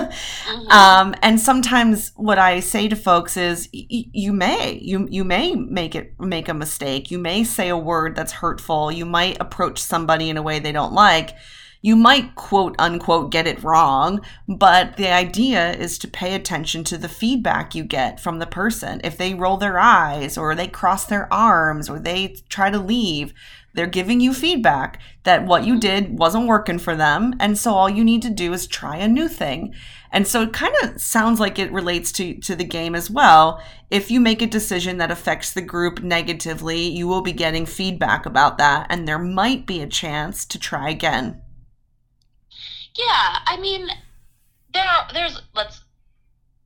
Mhm. 0.46 0.70
um, 0.70 1.14
and 1.22 1.40
sometimes 1.40 2.12
what 2.14 2.38
I 2.38 2.60
say 2.60 2.86
to 2.88 2.94
folks 2.96 3.36
is, 3.36 3.68
y- 3.74 3.86
you 4.12 4.32
may, 4.32 4.78
you 4.80 5.08
you 5.10 5.24
may 5.24 5.54
make 5.56 5.94
it 5.96 6.14
make 6.20 6.48
a 6.48 6.54
mistake. 6.54 7.10
You 7.10 7.18
may 7.18 7.42
say 7.44 7.68
a 7.68 7.76
word 7.76 8.14
that's 8.14 8.32
hurtful. 8.32 8.92
You 8.92 9.04
might 9.06 9.38
approach 9.40 9.78
somebody 9.82 10.30
in 10.30 10.36
a 10.36 10.42
way 10.42 10.60
they 10.60 10.72
don't 10.72 10.92
like. 10.92 11.34
You 11.86 11.94
might 11.94 12.34
quote 12.34 12.74
unquote 12.80 13.30
get 13.30 13.46
it 13.46 13.62
wrong, 13.62 14.20
but 14.48 14.96
the 14.96 15.08
idea 15.08 15.72
is 15.72 15.98
to 15.98 16.08
pay 16.08 16.34
attention 16.34 16.82
to 16.82 16.98
the 16.98 17.08
feedback 17.08 17.76
you 17.76 17.84
get 17.84 18.18
from 18.18 18.40
the 18.40 18.46
person. 18.46 19.00
If 19.04 19.16
they 19.16 19.34
roll 19.34 19.56
their 19.56 19.78
eyes 19.78 20.36
or 20.36 20.56
they 20.56 20.66
cross 20.66 21.04
their 21.04 21.32
arms 21.32 21.88
or 21.88 22.00
they 22.00 22.38
try 22.48 22.70
to 22.70 22.80
leave, 22.80 23.32
they're 23.74 23.86
giving 23.86 24.18
you 24.18 24.34
feedback 24.34 25.00
that 25.22 25.46
what 25.46 25.64
you 25.64 25.78
did 25.78 26.18
wasn't 26.18 26.48
working 26.48 26.80
for 26.80 26.96
them. 26.96 27.34
And 27.38 27.56
so 27.56 27.74
all 27.74 27.88
you 27.88 28.02
need 28.02 28.22
to 28.22 28.30
do 28.30 28.52
is 28.52 28.66
try 28.66 28.96
a 28.96 29.06
new 29.06 29.28
thing. 29.28 29.72
And 30.10 30.26
so 30.26 30.42
it 30.42 30.52
kind 30.52 30.74
of 30.82 31.00
sounds 31.00 31.38
like 31.38 31.56
it 31.60 31.70
relates 31.70 32.10
to, 32.14 32.34
to 32.34 32.56
the 32.56 32.64
game 32.64 32.96
as 32.96 33.08
well. 33.08 33.62
If 33.92 34.10
you 34.10 34.18
make 34.18 34.42
a 34.42 34.46
decision 34.46 34.96
that 34.96 35.12
affects 35.12 35.52
the 35.52 35.62
group 35.62 36.02
negatively, 36.02 36.80
you 36.88 37.06
will 37.06 37.22
be 37.22 37.32
getting 37.32 37.64
feedback 37.64 38.26
about 38.26 38.58
that. 38.58 38.88
And 38.90 39.06
there 39.06 39.20
might 39.20 39.66
be 39.66 39.80
a 39.82 39.86
chance 39.86 40.44
to 40.46 40.58
try 40.58 40.90
again. 40.90 41.42
Yeah, 42.96 43.38
I 43.46 43.58
mean, 43.60 43.88
there 44.72 44.84
are, 44.84 45.08
there's 45.12 45.40
let's 45.54 45.80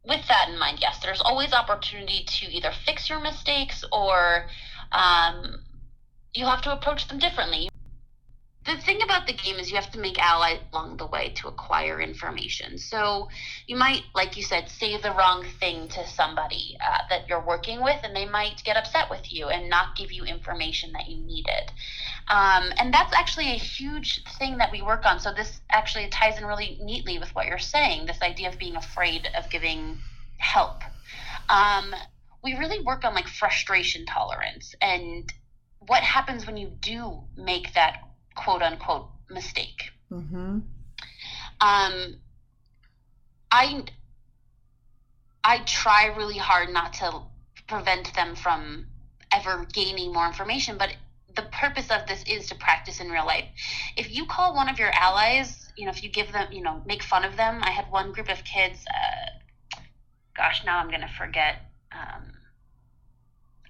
with 0.05 0.27
that 0.29 0.49
in 0.49 0.59
mind. 0.59 0.79
Yes, 0.81 0.99
there's 1.03 1.21
always 1.21 1.53
opportunity 1.53 2.25
to 2.25 2.47
either 2.47 2.73
fix 2.85 3.09
your 3.09 3.21
mistakes 3.21 3.85
or 3.93 4.47
um, 4.93 5.63
you 6.35 6.45
have 6.47 6.63
to 6.63 6.73
approach 6.73 7.09
them 7.09 7.19
differently. 7.19 7.70
The 8.67 8.77
thing 8.77 9.01
about 9.03 9.27
the 9.27 9.33
game 9.33 9.57
is 9.57 9.71
you 9.71 9.77
have 9.77 9.91
to 9.93 9.99
make 9.99 10.19
allies 10.19 10.59
along 10.73 10.99
the 10.99 11.07
way 11.07 11.31
to 11.37 11.49
acquire 11.49 11.99
information. 11.99 12.77
So 12.77 13.29
you 13.67 13.75
might, 13.75 14.03
like 14.15 14.37
you 14.37 14.43
said, 14.43 14.69
say 14.69 14.99
the 14.99 15.13
wrong 15.13 15.47
thing 15.59 15.89
to 15.89 16.07
somebody 16.07 16.77
uh, 16.85 16.99
that 17.09 17.27
you're 17.27 17.45
working 17.45 17.83
with, 17.83 17.97
and 18.05 18.15
they 18.15 18.27
might 18.27 18.63
get 18.63 18.77
upset 18.77 19.09
with 19.09 19.33
you 19.33 19.47
and 19.47 19.71
not 19.71 19.97
give 19.97 20.13
you 20.13 20.25
information 20.25 20.93
that 20.93 21.09
you 21.09 21.25
needed. 21.25 21.73
Um, 22.29 22.71
and 22.79 22.93
that's 22.93 23.15
actually 23.15 23.49
a 23.49 23.59
huge 23.59 24.23
thing 24.39 24.59
that 24.59 24.71
we 24.71 24.83
work 24.83 25.07
on. 25.07 25.21
So 25.21 25.33
this 25.33 25.61
actually 25.71 26.09
ties 26.09 26.39
in 26.39 26.45
really 26.45 26.79
neatly 26.83 27.19
with 27.19 27.35
what 27.35 27.47
you're 27.47 27.59
saying 27.59 28.07
this 28.07 28.21
idea 28.21 28.51
of 28.51 28.59
being 28.59 28.77
afraid 28.77 29.27
of 29.39 29.49
giving 29.49 29.99
help. 30.37 30.83
Um, 31.49 31.95
we 32.45 32.55
really 32.55 32.81
work 32.83 33.05
on 33.05 33.15
like 33.15 33.27
frustration 33.27 34.05
tolerance 34.07 34.75
and 34.81 35.33
what 35.87 36.03
happens 36.03 36.47
when 36.47 36.57
you 36.57 36.69
do 36.69 37.23
make 37.37 37.73
that 37.75 38.01
quote 38.35 38.63
unquote 38.63 39.09
mistake. 39.31 39.91
Mm-hmm. 40.11 40.59
Um, 41.61 42.17
I 43.51 43.85
I 45.43 45.59
try 45.65 46.07
really 46.17 46.39
hard 46.39 46.71
not 46.71 46.95
to 46.95 47.23
prevent 47.69 48.15
them 48.15 48.35
from 48.35 48.87
ever 49.33 49.67
gaining 49.73 50.13
more 50.13 50.27
information, 50.27 50.77
but 50.77 50.97
the 51.37 51.43
purpose 51.43 51.91
of 51.91 52.07
this 52.07 52.23
is 52.27 52.49
to 52.49 52.55
practice 52.55 53.01
in 53.01 53.09
real 53.09 53.27
life. 53.27 53.47
If 53.97 54.15
you 54.15 54.27
call 54.27 54.55
one 54.55 54.69
of 54.69 54.79
your 54.79 54.91
allies, 54.91 55.73
you 55.77 55.85
know, 55.85 55.93
if 55.93 56.03
you 56.03 56.11
give 56.11 56.33
them, 56.33 56.53
you 56.53 56.63
know, 56.63 56.83
make 56.87 57.03
fun 57.03 57.25
of 57.25 57.37
them. 57.37 57.61
I 57.63 57.71
had 57.71 57.91
one 57.91 58.13
group 58.13 58.29
of 58.29 58.43
kids. 58.45 58.85
Uh, 58.89 59.79
gosh, 60.37 60.63
now 60.65 60.79
I'm 60.79 60.89
going 60.89 61.01
to 61.01 61.09
forget. 61.09 61.57
Um, 61.93 62.33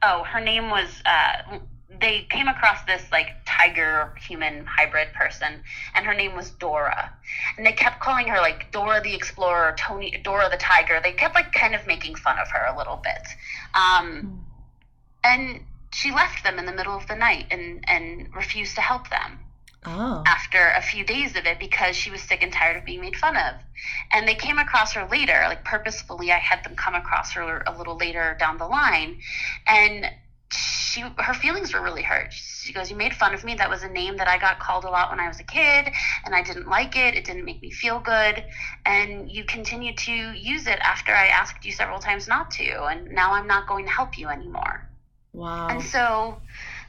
oh, 0.02 0.24
her 0.24 0.40
name 0.40 0.70
was. 0.70 1.02
Uh, 1.04 1.58
they 1.98 2.26
came 2.30 2.46
across 2.48 2.82
this 2.84 3.02
like 3.10 3.28
tiger 3.44 4.14
human 4.28 4.64
hybrid 4.64 5.12
person, 5.12 5.62
and 5.94 6.06
her 6.06 6.14
name 6.14 6.36
was 6.36 6.50
Dora, 6.50 7.12
and 7.56 7.66
they 7.66 7.72
kept 7.72 8.00
calling 8.00 8.28
her 8.28 8.38
like 8.40 8.70
Dora 8.70 9.00
the 9.00 9.14
Explorer, 9.14 9.74
Tony, 9.76 10.20
Dora 10.22 10.48
the 10.50 10.56
Tiger. 10.56 11.00
They 11.02 11.12
kept 11.12 11.34
like 11.34 11.52
kind 11.52 11.74
of 11.74 11.86
making 11.86 12.14
fun 12.16 12.38
of 12.38 12.48
her 12.50 12.66
a 12.66 12.76
little 12.76 12.96
bit, 12.96 13.26
um, 13.74 14.44
and 15.24 15.60
she 15.92 16.12
left 16.12 16.44
them 16.44 16.58
in 16.58 16.66
the 16.66 16.72
middle 16.72 16.96
of 16.96 17.06
the 17.08 17.16
night 17.16 17.46
and 17.50 17.84
and 17.88 18.34
refused 18.34 18.76
to 18.76 18.80
help 18.80 19.10
them 19.10 19.40
Oh. 19.86 20.22
after 20.26 20.72
a 20.76 20.82
few 20.82 21.04
days 21.04 21.36
of 21.36 21.46
it 21.46 21.58
because 21.58 21.96
she 21.96 22.10
was 22.10 22.20
sick 22.20 22.42
and 22.42 22.52
tired 22.52 22.76
of 22.76 22.84
being 22.84 23.00
made 23.00 23.16
fun 23.16 23.34
of. 23.34 23.54
And 24.12 24.28
they 24.28 24.34
came 24.34 24.58
across 24.58 24.92
her 24.92 25.08
later, 25.10 25.42
like 25.48 25.64
purposefully 25.64 26.30
I 26.30 26.36
had 26.36 26.62
them 26.64 26.76
come 26.76 26.94
across 26.94 27.32
her 27.32 27.62
a 27.66 27.76
little 27.76 27.96
later 27.96 28.36
down 28.38 28.58
the 28.58 28.66
line 28.66 29.22
and 29.66 30.04
she 30.52 31.02
her 31.18 31.34
feelings 31.34 31.72
were 31.72 31.80
really 31.80 32.02
hurt. 32.02 32.32
She 32.32 32.72
goes, 32.72 32.90
"You 32.90 32.96
made 32.96 33.14
fun 33.14 33.34
of 33.34 33.44
me. 33.44 33.54
That 33.54 33.70
was 33.70 33.82
a 33.82 33.88
name 33.88 34.16
that 34.16 34.28
I 34.28 34.38
got 34.38 34.58
called 34.58 34.84
a 34.84 34.90
lot 34.90 35.10
when 35.10 35.20
I 35.20 35.28
was 35.28 35.40
a 35.40 35.44
kid, 35.44 35.90
and 36.24 36.34
I 36.34 36.42
didn't 36.42 36.68
like 36.68 36.96
it. 36.96 37.14
It 37.14 37.24
didn't 37.24 37.44
make 37.44 37.62
me 37.62 37.70
feel 37.70 38.00
good. 38.00 38.44
And 38.84 39.30
you 39.30 39.44
continued 39.44 39.98
to 39.98 40.12
use 40.12 40.66
it 40.66 40.78
after 40.82 41.14
I 41.14 41.28
asked 41.28 41.64
you 41.64 41.72
several 41.72 42.00
times 42.00 42.26
not 42.28 42.50
to, 42.52 42.84
and 42.84 43.10
now 43.12 43.32
I'm 43.32 43.46
not 43.46 43.66
going 43.66 43.86
to 43.86 43.90
help 43.90 44.18
you 44.18 44.28
anymore." 44.28 44.86
Wow. 45.32 45.68
And 45.68 45.82
so 45.82 46.40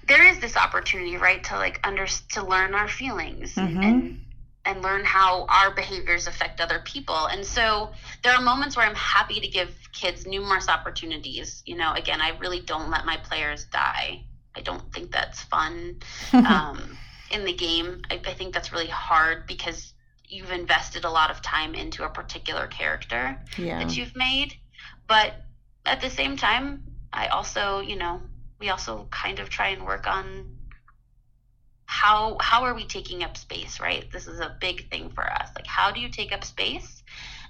there 0.07 0.23
is 0.23 0.39
this 0.39 0.57
opportunity, 0.57 1.17
right, 1.17 1.43
to 1.45 1.57
like 1.57 1.79
under 1.83 2.07
to 2.07 2.43
learn 2.43 2.73
our 2.73 2.87
feelings 2.87 3.55
Mhm. 3.55 3.83
and 3.83 4.25
and 4.65 4.81
learn 4.81 5.03
how 5.03 5.45
our 5.49 5.71
behaviors 5.71 6.27
affect 6.27 6.61
other 6.61 6.79
people. 6.79 7.25
And 7.27 7.45
so 7.45 7.91
there 8.23 8.33
are 8.33 8.41
moments 8.41 8.77
where 8.77 8.85
I'm 8.85 8.95
happy 8.95 9.39
to 9.39 9.47
give 9.47 9.69
kids 9.91 10.25
numerous 10.25 10.69
opportunities. 10.69 11.63
You 11.65 11.77
know, 11.77 11.93
again, 11.93 12.21
I 12.21 12.37
really 12.39 12.59
don't 12.59 12.89
let 12.89 13.05
my 13.05 13.17
players 13.17 13.65
die. 13.65 14.23
I 14.55 14.61
don't 14.61 14.93
think 14.93 15.11
that's 15.11 15.41
fun 15.43 15.99
um, 16.33 16.97
in 17.31 17.45
the 17.45 17.53
game. 17.53 18.01
I, 18.09 18.21
I 18.25 18.33
think 18.33 18.53
that's 18.53 18.71
really 18.71 18.87
hard 18.87 19.47
because 19.47 19.93
you've 20.27 20.51
invested 20.51 21.05
a 21.05 21.09
lot 21.09 21.31
of 21.31 21.41
time 21.41 21.75
into 21.75 22.05
a 22.05 22.09
particular 22.09 22.67
character 22.67 23.41
yeah. 23.57 23.79
that 23.79 23.97
you've 23.97 24.15
made. 24.15 24.55
But 25.07 25.33
at 25.85 26.01
the 26.01 26.09
same 26.09 26.37
time, 26.37 26.83
I 27.11 27.27
also, 27.27 27.79
you 27.79 27.97
know, 27.97 28.21
we 28.59 28.69
also 28.69 29.07
kind 29.09 29.39
of 29.39 29.49
try 29.49 29.69
and 29.69 29.85
work 29.85 30.07
on 30.07 30.57
how 31.91 32.37
how 32.41 32.63
are 32.63 32.75
we 32.75 32.85
taking 32.85 33.23
up 33.23 33.37
space, 33.37 33.79
right? 33.79 34.05
This 34.11 34.27
is 34.27 34.39
a 34.39 34.55
big 34.61 34.89
thing 34.89 35.11
for 35.11 35.25
us. 35.31 35.49
Like 35.55 35.67
how 35.67 35.91
do 35.91 36.01
you 36.01 36.09
take 36.09 36.33
up 36.33 36.43
space? 36.45 37.03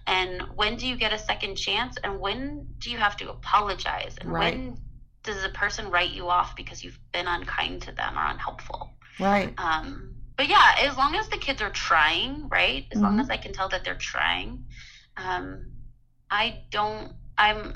And 0.07 0.43
when 0.55 0.77
do 0.77 0.87
you 0.87 0.97
get 0.97 1.13
a 1.13 1.19
second 1.19 1.57
chance? 1.57 1.97
And 2.03 2.19
when 2.19 2.65
do 2.79 2.91
you 2.91 2.97
have 2.97 3.17
to 3.17 3.29
apologize? 3.29 4.17
And 4.21 4.31
Right. 4.31 4.53
when 4.53 4.77
does 5.23 5.43
a 5.43 5.49
person 5.49 5.91
write 5.91 6.11
you 6.11 6.29
off 6.29 6.55
because 6.55 6.83
you've 6.83 6.99
been 7.13 7.27
unkind 7.27 7.83
to 7.83 7.91
them 7.93 8.17
or 8.17 8.25
unhelpful? 8.25 8.89
Right. 9.19 9.55
Um, 9.57 10.15
but 10.37 10.47
yeah, 10.47 10.73
as 10.79 10.97
long 10.97 11.15
as 11.15 11.27
the 11.29 11.37
kids 11.37 11.61
are 11.61 11.69
trying, 11.69 12.47
right? 12.49 12.85
As 12.91 13.01
long 13.01 13.19
Mhm. 13.19 13.19
as 13.19 13.29
I 13.29 13.37
can 13.37 13.53
tell 13.53 13.69
that 13.69 13.83
they're 13.83 13.95
trying, 13.95 14.59
um, 15.17 15.71
I 16.29 16.55
don't. 16.71 17.13
I'm. 17.37 17.73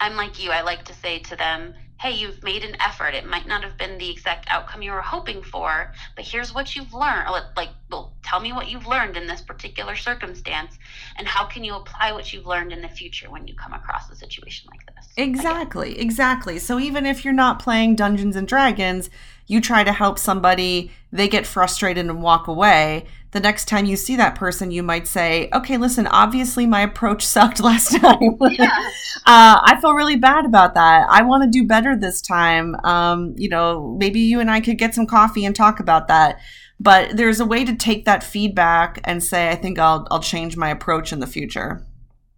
I'm 0.00 0.16
like 0.16 0.38
you. 0.38 0.50
I 0.50 0.60
like 0.62 0.84
to 0.84 0.94
say 0.94 1.18
to 1.20 1.36
them, 1.36 1.74
"Hey, 1.98 2.12
you've 2.12 2.42
made 2.42 2.62
an 2.62 2.76
effort. 2.80 3.14
It 3.14 3.26
might 3.26 3.46
not 3.46 3.62
have 3.64 3.76
been 3.78 3.98
the 3.98 4.10
exact 4.10 4.46
outcome 4.50 4.82
you 4.82 4.92
were 4.92 5.00
hoping 5.00 5.42
for, 5.42 5.92
but 6.14 6.24
here's 6.24 6.52
what 6.54 6.76
you've 6.76 6.92
learned. 6.92 7.28
Like, 7.56 7.70
well, 7.90 8.12
tell 8.22 8.38
me 8.40 8.52
what 8.52 8.68
you've 8.68 8.86
learned 8.86 9.16
in 9.16 9.26
this 9.26 9.40
particular 9.40 9.96
circumstance, 9.96 10.78
and 11.16 11.26
how 11.26 11.46
can 11.46 11.64
you 11.64 11.74
apply 11.74 12.12
what 12.12 12.32
you've 12.32 12.46
learned 12.46 12.72
in 12.72 12.82
the 12.82 12.88
future 12.88 13.30
when 13.30 13.48
you 13.48 13.54
come 13.54 13.72
across 13.72 14.10
a 14.10 14.16
situation 14.16 14.68
like 14.70 14.84
this?" 14.94 15.12
Exactly, 15.16 15.98
exactly. 15.98 16.58
So 16.58 16.78
even 16.78 17.06
if 17.06 17.24
you're 17.24 17.32
not 17.32 17.58
playing 17.58 17.96
Dungeons 17.96 18.36
and 18.36 18.46
Dragons, 18.46 19.08
you 19.46 19.60
try 19.60 19.84
to 19.84 19.92
help 19.92 20.18
somebody, 20.18 20.90
they 21.12 21.28
get 21.28 21.46
frustrated 21.46 22.06
and 22.06 22.22
walk 22.22 22.48
away. 22.48 23.06
The 23.32 23.40
next 23.40 23.66
time 23.66 23.84
you 23.84 23.96
see 23.96 24.16
that 24.16 24.34
person, 24.34 24.70
you 24.70 24.82
might 24.82 25.06
say, 25.06 25.48
"Okay, 25.52 25.76
listen, 25.76 26.06
obviously 26.06 26.66
my 26.66 26.80
approach 26.80 27.24
sucked 27.34 27.60
last 27.60 27.96
time. 28.00 28.36
Yeah. 28.50 28.70
uh, 29.26 29.60
I 29.62 29.78
feel 29.80 29.94
really 29.94 30.16
bad 30.16 30.44
about 30.44 30.74
that. 30.74 31.06
I 31.10 31.22
want 31.22 31.44
to 31.44 31.50
do 31.50 31.66
better 31.66 31.96
this 31.96 32.20
time. 32.20 32.74
Um, 32.84 33.34
you 33.36 33.48
know, 33.48 33.96
maybe 33.98 34.20
you 34.20 34.40
and 34.40 34.50
I 34.50 34.60
could 34.60 34.78
get 34.78 34.94
some 34.94 35.06
coffee 35.06 35.44
and 35.44 35.54
talk 35.54 35.80
about 35.80 36.08
that." 36.08 36.40
But 36.78 37.16
there's 37.16 37.40
a 37.40 37.46
way 37.46 37.64
to 37.64 37.74
take 37.74 38.04
that 38.04 38.22
feedback 38.22 39.00
and 39.04 39.22
say, 39.22 39.48
"I 39.48 39.54
think 39.54 39.78
I'll 39.78 40.06
I'll 40.10 40.20
change 40.20 40.56
my 40.56 40.68
approach 40.70 41.12
in 41.12 41.20
the 41.20 41.26
future." 41.26 41.86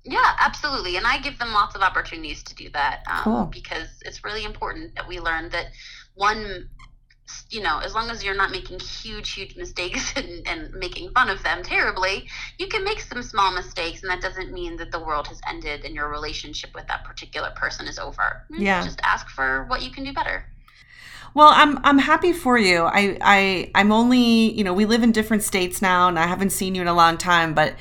Yeah, 0.04 0.34
absolutely. 0.38 0.96
And 0.96 1.06
I 1.06 1.18
give 1.18 1.38
them 1.38 1.52
lots 1.52 1.74
of 1.74 1.82
opportunities 1.82 2.42
to 2.44 2.54
do 2.54 2.70
that 2.70 3.02
um, 3.10 3.22
Cool. 3.24 3.44
because 3.46 3.88
it's 4.06 4.24
really 4.24 4.44
important 4.44 4.94
that 4.96 5.06
we 5.06 5.20
learn 5.20 5.50
that 5.50 5.66
one, 6.14 6.68
you 7.50 7.62
know, 7.62 7.78
as 7.78 7.94
long 7.94 8.10
as 8.10 8.22
you're 8.24 8.34
not 8.34 8.50
making 8.50 8.80
huge, 8.80 9.30
huge 9.32 9.56
mistakes 9.56 10.12
and, 10.16 10.46
and 10.46 10.72
making 10.74 11.10
fun 11.10 11.28
of 11.28 11.42
them 11.42 11.62
terribly, 11.62 12.28
you 12.58 12.66
can 12.68 12.84
make 12.84 13.00
some 13.00 13.22
small 13.22 13.54
mistakes. 13.54 14.02
And 14.02 14.10
that 14.10 14.20
doesn't 14.20 14.52
mean 14.52 14.76
that 14.76 14.90
the 14.90 15.00
world 15.00 15.26
has 15.28 15.40
ended 15.48 15.84
and 15.84 15.94
your 15.94 16.08
relationship 16.08 16.70
with 16.74 16.86
that 16.88 17.04
particular 17.04 17.50
person 17.56 17.86
is 17.86 17.98
over. 17.98 18.44
Mm, 18.52 18.60
Yeah. 18.60 18.84
Just 18.84 19.00
ask 19.02 19.28
for 19.28 19.64
what 19.68 19.82
you 19.82 19.90
can 19.90 20.04
do 20.04 20.12
better. 20.12 20.44
Well, 21.34 21.52
I'm 21.54 21.78
I'm 21.84 21.98
happy 21.98 22.32
for 22.32 22.58
you. 22.58 22.84
I 22.84 23.18
I 23.20 23.70
I'm 23.74 23.92
only 23.92 24.18
you 24.52 24.64
know 24.64 24.72
we 24.72 24.86
live 24.86 25.02
in 25.02 25.12
different 25.12 25.42
states 25.42 25.82
now, 25.82 26.08
and 26.08 26.18
I 26.18 26.26
haven't 26.26 26.50
seen 26.50 26.74
you 26.74 26.82
in 26.82 26.88
a 26.88 26.94
long 26.94 27.18
time. 27.18 27.54
But 27.54 27.74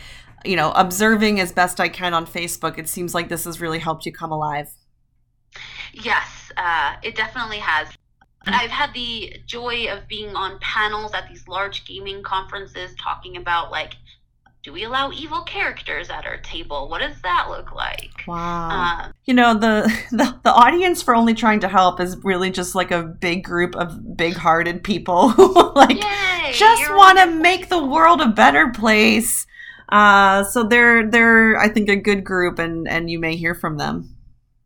you 0.45 0.55
know, 0.55 0.71
observing 0.71 1.39
as 1.39 1.51
best 1.51 1.79
I 1.79 1.89
can 1.89 2.13
on 2.13 2.25
Facebook, 2.25 2.77
it 2.77 2.87
seems 2.89 3.15
like 3.15 3.29
this 3.29 3.45
has 3.45 3.59
really 3.61 3.79
helped 3.79 4.05
you 4.05 4.11
come 4.11 4.31
alive. 4.31 4.69
Yes, 5.93 6.51
uh, 6.57 6.95
it 7.03 7.15
definitely 7.15 7.59
has. 7.59 7.87
I've 8.47 8.69
had 8.69 8.93
the 8.93 9.41
joy 9.45 9.87
of 9.91 10.07
being 10.07 10.35
on 10.35 10.59
panels 10.59 11.13
at 11.13 11.27
these 11.29 11.47
large 11.47 11.85
gaming 11.85 12.23
conferences 12.23 12.95
talking 13.01 13.37
about 13.37 13.71
like, 13.71 13.93
do 14.63 14.73
we 14.73 14.83
allow 14.83 15.11
evil 15.11 15.43
characters 15.43 16.09
at 16.09 16.25
our 16.25 16.37
table? 16.37 16.89
What 16.89 16.99
does 16.99 17.21
that 17.21 17.47
look 17.49 17.73
like? 17.73 18.25
Wow. 18.27 18.69
Uh, 18.69 19.11
you 19.25 19.33
know 19.33 19.53
the, 19.53 19.83
the 20.11 20.39
the 20.43 20.51
audience 20.51 21.01
for 21.01 21.15
only 21.15 21.33
trying 21.33 21.61
to 21.61 21.69
help 21.69 21.99
is 21.99 22.17
really 22.23 22.49
just 22.49 22.75
like 22.75 22.91
a 22.91 23.03
big 23.03 23.43
group 23.43 23.75
of 23.75 24.17
big-hearted 24.17 24.83
people 24.83 25.29
who 25.29 25.73
like 25.73 25.95
yay! 25.95 26.51
just 26.51 26.89
want 26.89 27.17
to 27.19 27.27
make 27.27 27.69
the 27.69 27.83
world 27.83 28.21
a 28.21 28.27
better 28.27 28.69
place. 28.69 29.45
Uh, 29.89 30.43
so 30.43 30.63
they're 30.63 31.09
they're 31.09 31.57
I 31.57 31.69
think 31.69 31.87
a 31.87 31.95
good 31.95 32.25
group, 32.25 32.59
and 32.59 32.87
and 32.87 33.09
you 33.09 33.19
may 33.19 33.35
hear 33.37 33.55
from 33.55 33.77
them. 33.77 34.16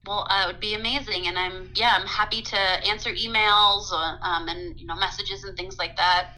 Well, 0.07 0.25
uh, 0.29 0.43
it 0.45 0.47
would 0.47 0.59
be 0.59 0.73
amazing, 0.73 1.27
and 1.27 1.37
I'm 1.37 1.69
yeah, 1.75 1.95
I'm 1.99 2.07
happy 2.07 2.41
to 2.41 2.57
answer 2.57 3.11
emails 3.11 3.91
uh, 3.91 4.17
um, 4.21 4.47
and 4.47 4.79
you 4.79 4.87
know 4.87 4.95
messages 4.95 5.43
and 5.43 5.55
things 5.55 5.77
like 5.77 5.95
that. 5.97 6.29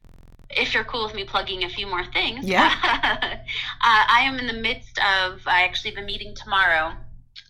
If 0.50 0.74
you're 0.74 0.84
cool 0.84 1.06
with 1.06 1.16
me 1.16 1.24
plugging 1.24 1.64
a 1.64 1.70
few 1.70 1.88
more 1.88 2.04
things, 2.04 2.46
Yeah. 2.46 2.72
uh, 2.84 3.40
I 3.82 4.22
am 4.22 4.38
in 4.38 4.48
the 4.48 4.54
midst 4.62 5.00
of. 5.00 5.42
I 5.48 5.64
actually 5.64 5.96
have 5.96 6.04
a 6.04 6.06
meeting 6.06 6.36
tomorrow. 6.36 6.94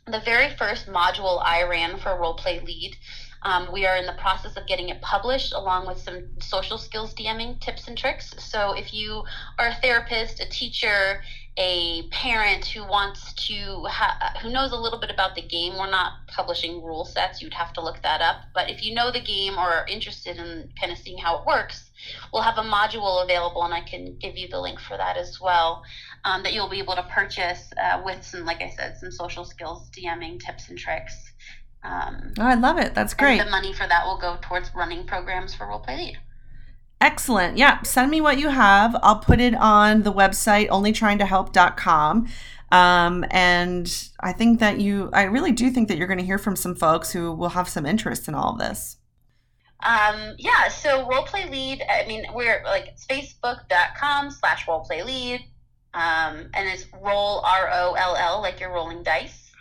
The 0.06 0.20
very 0.20 0.50
first 0.56 0.88
module 0.88 1.42
I 1.44 1.64
ran 1.64 1.98
for 1.98 2.10
Rollplay 2.10 2.64
Lead. 2.64 2.96
Um, 3.44 3.70
we 3.74 3.86
are 3.86 3.98
in 3.98 4.06
the 4.06 4.14
process 4.14 4.56
of 4.56 4.66
getting 4.68 4.90
it 4.90 5.02
published 5.02 5.54
along 5.54 5.88
with 5.88 6.00
some 6.00 6.30
social 6.40 6.78
skills 6.78 7.14
DMing 7.14 7.60
tips 7.60 7.88
and 7.88 7.98
tricks. 7.98 8.34
So 8.38 8.74
if 8.74 8.94
you 8.94 9.24
are 9.60 9.68
a 9.68 9.76
therapist, 9.76 10.40
a 10.40 10.50
teacher, 10.50 11.22
a 11.58 12.08
parent 12.10 12.66
who 12.66 12.84
wants 12.84 13.34
to 13.48 13.84
ha- 13.88 14.34
who 14.42 14.50
knows 14.50 14.72
a 14.72 14.76
little 14.78 15.00
bit 15.00 15.12
about 15.12 15.36
the 15.36 15.42
game. 15.42 15.74
We're 15.78 15.90
not 15.92 16.14
publishing 16.28 16.82
rule 16.84 17.06
sets. 17.06 17.42
You'd 17.42 17.54
have 17.54 17.74
to 17.74 17.82
look 17.82 18.02
that 18.02 18.22
up. 18.22 18.38
But 18.54 18.70
if 18.72 18.84
you 18.84 18.96
know 18.96 19.12
the 19.12 19.22
game 19.22 19.54
or 19.58 19.68
are 19.70 19.88
interested 19.88 20.38
in 20.38 20.70
kind 20.80 20.92
of 20.92 20.98
seeing 20.98 21.18
how 21.18 21.40
it 21.40 21.46
works 21.46 21.92
we'll 22.34 22.42
have 22.42 22.58
a 22.58 22.62
module 22.62 23.24
available 23.24 23.64
and 23.64 23.74
i 23.74 23.80
can 23.80 24.18
give 24.20 24.38
you 24.38 24.46
the 24.50 24.60
link 24.60 24.78
for 24.78 24.98
that 24.98 25.16
as 25.16 25.40
well 25.40 25.84
um, 26.26 26.44
that 26.44 26.54
you'll 26.54 26.68
be 26.70 26.80
able 26.80 26.96
to 26.96 27.04
purchase 27.04 27.72
uh, 27.82 28.02
with 28.04 28.22
some 28.26 28.44
like 28.46 28.62
i 28.62 28.70
said 28.70 28.98
some 28.98 29.10
social 29.12 29.46
skills 29.46 29.90
dming 29.92 30.38
tips 30.40 30.68
and 30.70 30.78
tricks. 30.78 31.32
Um, 31.84 32.34
Oh, 32.40 32.44
I 32.46 32.56
love 32.56 32.78
it. 32.80 32.94
That's 32.94 33.14
great. 33.14 33.44
the 33.44 33.50
money 33.50 33.74
for 33.74 33.88
that 33.88 34.06
will 34.06 34.18
go 34.18 34.38
towards 34.42 34.74
running 34.74 35.06
programs 35.06 35.54
for 35.54 35.66
rollplay 35.66 35.98
lead 35.98 36.18
Excellent. 37.04 37.58
Yeah, 37.58 37.82
send 37.82 38.10
me 38.10 38.22
what 38.22 38.40
you 38.40 38.48
have. 38.48 38.96
I'll 39.04 39.20
put 39.20 39.42
it 39.42 39.54
on 39.56 40.04
the 40.04 40.14
website 40.14 40.70
onlytryingtohelp.com. 40.70 42.28
Um, 42.72 43.26
and 43.30 44.10
I 44.22 44.32
think 44.32 44.62
that 44.62 44.80
you, 44.80 45.10
I 45.12 45.24
really 45.24 45.52
do 45.52 45.70
think 45.70 45.90
that 45.90 45.98
you're 45.98 46.08
going 46.08 46.20
to 46.20 46.26
hear 46.26 46.38
from 46.38 46.56
some 46.56 46.76
folks 46.76 47.12
who 47.12 47.34
will 47.34 47.50
have 47.50 47.68
some 47.68 47.86
interest 47.86 48.30
in 48.30 48.36
all 48.36 48.54
of 48.54 48.60
this. 48.60 49.00
Um, 49.84 50.36
yeah, 50.38 50.70
so 50.70 51.06
rollplay 51.06 51.52
lead, 51.52 51.84
I 51.90 52.08
mean, 52.08 52.26
we're 52.34 52.64
like 52.64 52.98
facebook.com 52.98 54.32
slash 54.32 54.66
rollplay 54.66 55.06
lead. 55.06 55.42
Um, 55.94 56.50
and 56.54 56.70
it's 56.70 56.86
roll 57.04 57.42
R 57.42 57.70
O 57.74 57.96
L 57.96 58.16
L, 58.16 58.42
like 58.42 58.62
you're 58.62 58.74
rolling 58.74 59.04
dice. 59.04 59.52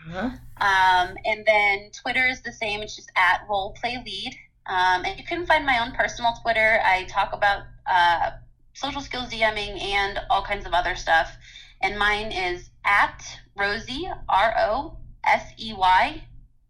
Um, 0.61 1.16
and 1.24 1.44
then 1.44 1.90
Twitter 1.90 2.24
is 2.24 2.40
the 2.42 2.52
same, 2.52 2.83
it's 2.83 2.94
just 2.94 3.11
at 3.16 3.48
rollplay 3.48 4.05
lead. 4.05 4.33
Um, 4.66 5.05
and 5.05 5.18
you 5.18 5.25
can 5.25 5.44
find 5.46 5.66
my 5.66 5.83
own 5.85 5.92
personal 5.92 6.35
Twitter. 6.42 6.81
I 6.85 7.05
talk 7.05 7.33
about 7.33 7.62
uh, 7.90 8.31
social 8.75 9.01
skills 9.01 9.31
DMing 9.31 9.81
and 9.83 10.20
all 10.31 10.42
kinds 10.42 10.66
of 10.66 10.72
other 10.72 10.94
stuff. 10.94 11.37
And 11.81 11.98
mine 11.98 12.31
is 12.33 12.70
at 12.85 13.25
Rosey, 13.59 14.05
R 14.29 14.55
O 14.59 14.96
S 15.27 15.42
E 15.59 15.75
Y 15.77 16.22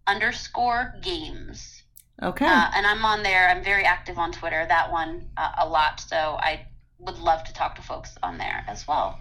underscore 0.06 0.94
games. 1.02 1.82
Okay. 2.22 2.46
Uh, 2.46 2.70
and 2.74 2.86
I'm 2.86 3.04
on 3.04 3.22
there. 3.22 3.48
I'm 3.48 3.64
very 3.64 3.84
active 3.84 4.18
on 4.18 4.32
Twitter, 4.32 4.64
that 4.68 4.90
one 4.90 5.28
uh, 5.36 5.52
a 5.58 5.68
lot. 5.68 6.00
So 6.00 6.16
I 6.16 6.66
would 6.98 7.18
love 7.18 7.44
to 7.44 7.52
talk 7.52 7.74
to 7.76 7.82
folks 7.82 8.16
on 8.22 8.38
there 8.38 8.64
as 8.68 8.86
well. 8.86 9.18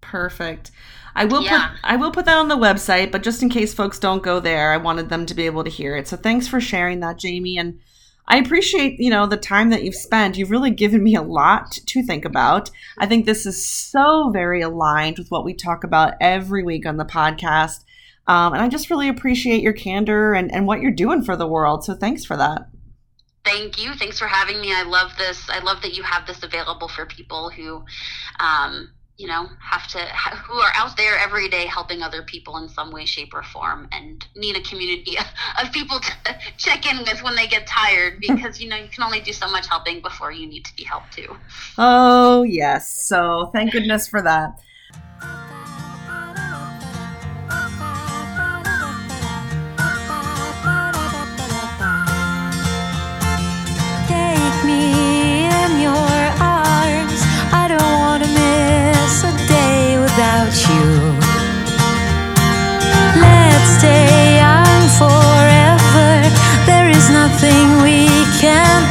Perfect. 0.00 0.70
I 1.14 1.24
will 1.24 1.42
Yeah. 1.42 1.68
put 1.68 1.78
I 1.82 1.96
will 1.96 2.10
put 2.10 2.26
that 2.26 2.36
on 2.36 2.48
the 2.48 2.56
website, 2.56 3.10
but 3.10 3.22
just 3.22 3.42
in 3.42 3.48
case 3.48 3.72
folks 3.72 3.98
don't 3.98 4.22
go 4.22 4.38
there, 4.38 4.72
I 4.72 4.76
wanted 4.76 5.08
them 5.08 5.24
to 5.26 5.34
be 5.34 5.46
able 5.46 5.64
to 5.64 5.70
hear 5.70 5.96
it. 5.96 6.06
So 6.06 6.16
thanks 6.16 6.46
for 6.46 6.60
sharing 6.60 7.00
that, 7.00 7.18
Jamie, 7.18 7.58
and 7.58 7.80
I 8.28 8.38
appreciate, 8.38 8.98
you 8.98 9.10
know, 9.10 9.26
the 9.26 9.36
time 9.36 9.70
that 9.70 9.84
you've 9.84 9.94
spent. 9.94 10.36
You've 10.36 10.50
really 10.50 10.70
given 10.70 11.02
me 11.02 11.14
a 11.14 11.22
lot 11.22 11.72
to 11.72 12.02
think 12.02 12.24
about. 12.24 12.70
I 12.98 13.06
think 13.06 13.24
this 13.24 13.46
is 13.46 13.64
so 13.64 14.30
very 14.30 14.62
aligned 14.62 15.18
with 15.18 15.30
what 15.30 15.44
we 15.44 15.54
talk 15.54 15.84
about 15.84 16.14
every 16.20 16.64
week 16.64 16.86
on 16.86 16.96
the 16.96 17.04
podcast. 17.04 17.84
Um, 18.26 18.52
and 18.52 18.62
I 18.62 18.68
just 18.68 18.90
really 18.90 19.08
appreciate 19.08 19.62
your 19.62 19.72
candor 19.72 20.34
and, 20.34 20.52
and 20.52 20.66
what 20.66 20.80
you're 20.80 20.90
doing 20.90 21.22
for 21.22 21.36
the 21.36 21.46
world. 21.46 21.84
So 21.84 21.94
thanks 21.94 22.24
for 22.24 22.36
that. 22.36 22.68
Thank 23.44 23.80
you. 23.80 23.94
Thanks 23.94 24.18
for 24.18 24.26
having 24.26 24.60
me. 24.60 24.74
I 24.74 24.82
love 24.82 25.12
this. 25.16 25.48
I 25.48 25.60
love 25.60 25.82
that 25.82 25.96
you 25.96 26.02
have 26.02 26.26
this 26.26 26.42
available 26.42 26.88
for 26.88 27.06
people 27.06 27.50
who, 27.50 27.84
um, 28.40 28.90
you 29.18 29.26
know, 29.26 29.48
have 29.60 29.86
to, 29.88 29.98
who 29.98 30.58
are 30.58 30.72
out 30.74 30.96
there 30.96 31.18
every 31.18 31.48
day 31.48 31.66
helping 31.66 32.02
other 32.02 32.22
people 32.22 32.58
in 32.58 32.68
some 32.68 32.90
way, 32.90 33.04
shape, 33.06 33.32
or 33.32 33.42
form 33.42 33.88
and 33.92 34.26
need 34.36 34.56
a 34.56 34.60
community 34.60 35.16
of 35.62 35.72
people 35.72 35.98
to 36.00 36.12
check 36.58 36.90
in 36.90 36.98
with 36.98 37.22
when 37.22 37.34
they 37.34 37.46
get 37.46 37.66
tired 37.66 38.18
because, 38.20 38.60
you 38.60 38.68
know, 38.68 38.76
you 38.76 38.88
can 38.88 39.02
only 39.02 39.20
do 39.20 39.32
so 39.32 39.48
much 39.50 39.66
helping 39.66 40.00
before 40.00 40.32
you 40.32 40.46
need 40.46 40.64
to 40.64 40.76
be 40.76 40.84
helped 40.84 41.12
too. 41.12 41.36
Oh, 41.78 42.42
yes. 42.42 42.90
So 42.90 43.50
thank 43.52 43.72
goodness 43.72 44.06
for 44.06 44.20
that. 44.22 44.60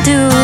Do. 0.06 0.35